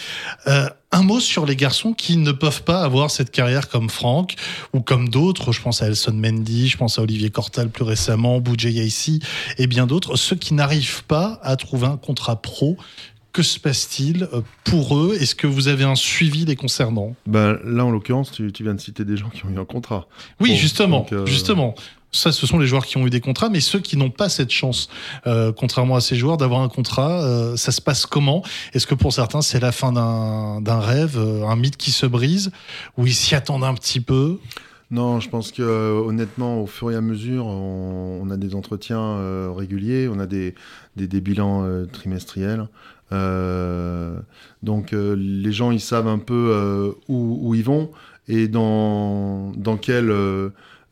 [0.47, 4.37] Euh, un mot sur les garçons qui ne peuvent pas avoir cette carrière comme Franck
[4.73, 5.53] ou comme d'autres.
[5.53, 9.21] Je pense à Elson Mendy, je pense à Olivier Cortal plus récemment, Boudjé Yaissi
[9.59, 10.17] et bien d'autres.
[10.17, 12.79] Ceux qui n'arrivent pas à trouver un contrat pro.
[13.35, 15.15] Que se passe-t-il euh, pour eux?
[15.21, 18.73] Est-ce que vous avez un suivi les concernant Ben, là, en l'occurrence, tu, tu viens
[18.75, 20.09] de citer des gens qui ont eu un contrat.
[20.41, 21.75] Oui, Bon, justement, donc, euh, justement.
[22.11, 24.31] Ça, ce sont les joueurs qui ont eu des contrats, mais ceux qui n'ont pas
[24.31, 24.89] cette chance,
[25.27, 28.43] euh, contrairement à ces joueurs, d'avoir un contrat, euh, ça se passe comment?
[28.73, 32.51] Est-ce que pour certains, c'est la fin d'un rêve, euh, un mythe qui se brise,
[32.97, 34.39] ou ils s'y attendent un petit peu?
[34.91, 40.09] Non, je pense que honnêtement, au fur et à mesure, on, a des entretiens réguliers,
[40.09, 40.55] on a des,
[40.97, 42.69] bilans trimestriels.
[44.63, 47.91] Donc les gens, ils savent un peu où, où ils vont
[48.29, 50.11] et dans, dans quel,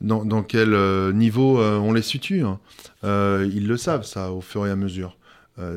[0.06, 2.42] dans, quel euh, niveau euh, on les situe.
[2.42, 2.58] hein.
[3.04, 5.16] Euh, ils le savent, ça, au fur et à mesure.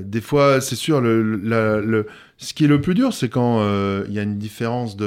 [0.02, 3.62] Des fois, c'est sûr, ce qui est le plus dur, c'est quand
[4.06, 4.98] il y a une différence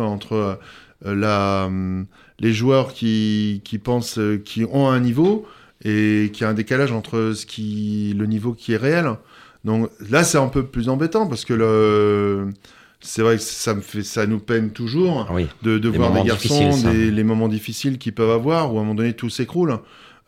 [0.00, 0.58] hein, entre
[1.04, 2.06] hum,
[2.40, 5.46] les joueurs qui, pensent, qui ont un niveau
[5.84, 7.32] et qui a un décalage entre
[8.16, 9.08] le niveau qui est réel.
[9.64, 12.48] Donc là, c'est un peu plus embêtant parce que le,
[13.00, 15.46] c'est vrai que ça me fait, ça nous peine toujours Oui.
[15.62, 18.84] de, de voir des garçons, des- les moments difficiles qu'ils peuvent avoir, où à un
[18.84, 19.78] moment donné tout s'écroule.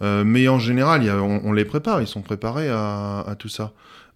[0.02, 3.34] Euh, mais en général, y a- on, on les prépare, ils sont préparés à, à
[3.34, 3.72] tout ça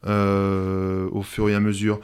[0.06, 2.00] euh, au fur et à mesure.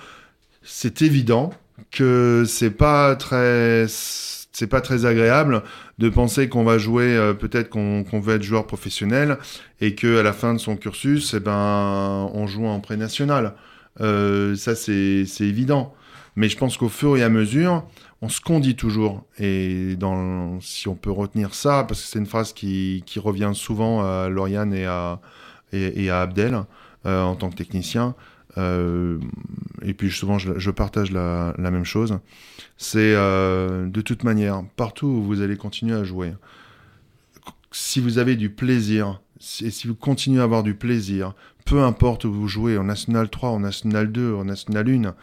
[0.62, 1.52] C'est évident
[1.90, 5.62] que c'est pas très, c'est pas très agréable
[5.98, 9.38] de penser qu'on va jouer, euh, peut-être qu'on qu'on va être joueur professionnel
[9.80, 13.54] et que à la fin de son cursus, eh ben, on joue en pré-national.
[14.00, 15.94] Euh, ça, c'est c'est évident.
[16.40, 17.84] Mais je pense qu'au fur et à mesure,
[18.22, 19.26] on se condit toujours.
[19.38, 19.94] Et
[20.62, 24.72] si on peut retenir ça, parce que c'est une phrase qui, revient souvent à Lauriane
[24.72, 25.20] et à,
[26.22, 26.62] Abdel
[27.04, 28.14] euh, en tant que technicien,
[28.56, 29.18] euh,
[29.82, 32.18] et puis souvent je, partage la, même chose,
[32.78, 36.32] c'est euh, de toute manière, partout où vous allez continuer à jouer,
[37.70, 41.34] si vous avez du plaisir, si- et si vous continuez à avoir du plaisir,
[41.66, 45.14] peu importe où vous jouez, en National 3, en National 2, en National 1,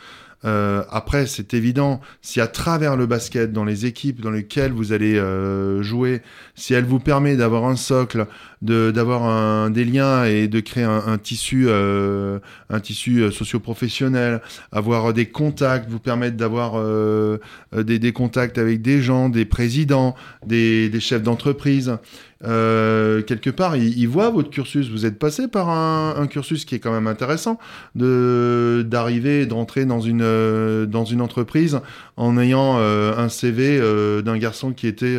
[0.45, 4.91] euh, après, c'est évident, si à travers le basket, dans les équipes dans lesquelles vous
[4.93, 6.21] allez euh, jouer,
[6.55, 8.27] si elle vous permet d'avoir un socle,
[8.61, 12.39] d'avoir un, des liens et de créer un, tissu, euh,
[12.69, 14.41] un tissu euh, socio-professionnel,
[14.71, 17.37] avoir des contacts, vous permettre d'avoir euh,
[17.75, 21.97] des, des contacts avec des gens, des présidents, des, chefs d'entreprise.
[22.43, 24.89] Euh, quelque part, ils, voient votre cursus.
[24.89, 27.57] Vous êtes passé par un, cursus qui est quand même intéressant
[27.95, 31.79] de d'arriver, d'entrer dans une dans une entreprise
[32.15, 33.79] en ayant un CV
[34.23, 35.17] d'un garçon qui était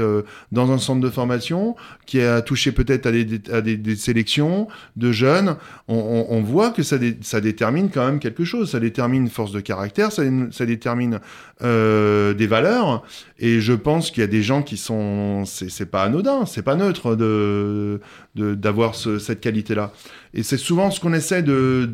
[0.53, 1.75] dans un centre de formation,
[2.07, 5.57] qui a touché peut-être à, des, à des, des sélections de jeunes.
[5.89, 8.71] On, voit que ça, dé- ça détermine quand même quelque chose.
[8.71, 10.23] Ça détermine force de caractère, ça,
[10.67, 11.21] détermine
[11.63, 13.03] euh, des valeurs.
[13.39, 16.75] Et je pense qu'il y a des gens qui sont, c'est pas anodin, c'est pas
[16.77, 18.01] neutre de
[18.35, 19.93] d'avoir ce- cette qualité-là.
[20.33, 21.89] Et c'est souvent ce qu'on essaie de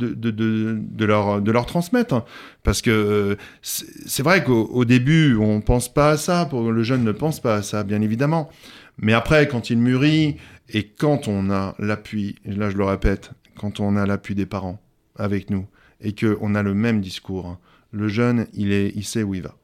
[1.01, 2.24] leur de leur transmettre,
[2.62, 7.05] parce que euh, c'est vrai qu'au au début on pense pas à ça, le jeune
[7.05, 8.51] ne pense pas à ça, bien évidemment.
[8.99, 10.37] Mais après, quand il mûrit
[10.68, 14.80] et quand on a l'appui, là je le répète, quand on a l'appui des parents
[15.16, 15.66] avec nous
[16.00, 17.58] et que on a le même discours, hein,
[17.90, 19.56] le jeune il est, il sait où il va.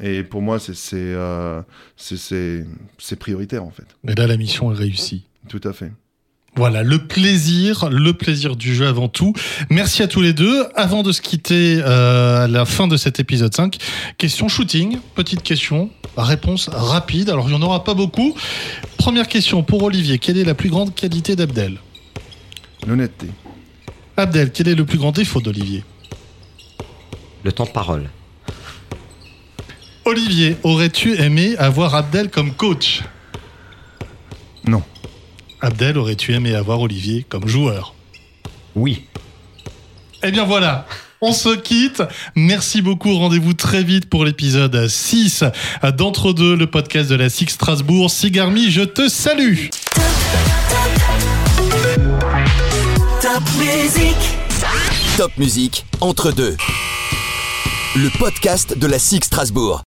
[0.00, 1.62] Et pour moi, c'est c'est euh,
[3.18, 3.86] prioritaire en fait.
[4.08, 5.26] Et là, la mission est réussie.
[5.48, 5.92] Tout à fait.
[6.54, 9.32] Voilà, le plaisir, le plaisir du jeu avant tout.
[9.70, 10.66] Merci à tous les deux.
[10.74, 13.78] Avant de se quitter euh, à la fin de cet épisode 5,
[14.18, 15.88] question shooting, petite question,
[16.18, 17.30] réponse rapide.
[17.30, 18.34] Alors, il n'y en aura pas beaucoup.
[18.98, 21.78] Première question pour Olivier, quelle est la plus grande qualité d'Abdel?
[22.86, 23.28] L'honnêteté.
[24.18, 25.84] Abdel, quel est le plus grand défaut d'Olivier?
[27.44, 28.10] Le temps de parole.
[30.04, 33.02] Olivier, aurais-tu aimé avoir Abdel comme coach?
[34.66, 34.82] Non.
[35.62, 37.94] Abdel, aurais-tu aimé avoir Olivier comme joueur
[38.74, 39.04] Oui.
[40.24, 40.86] Eh bien voilà,
[41.20, 42.02] on se quitte.
[42.34, 43.16] Merci beaucoup.
[43.16, 45.44] Rendez-vous très vite pour l'épisode 6
[45.96, 48.10] d'Entre deux, le podcast de la SIG Strasbourg.
[48.10, 49.68] Sigarmi, je te salue.
[53.20, 54.16] Top music.
[55.16, 56.56] Top musique entre deux.
[57.94, 59.80] Le podcast de la SIG Strasbourg.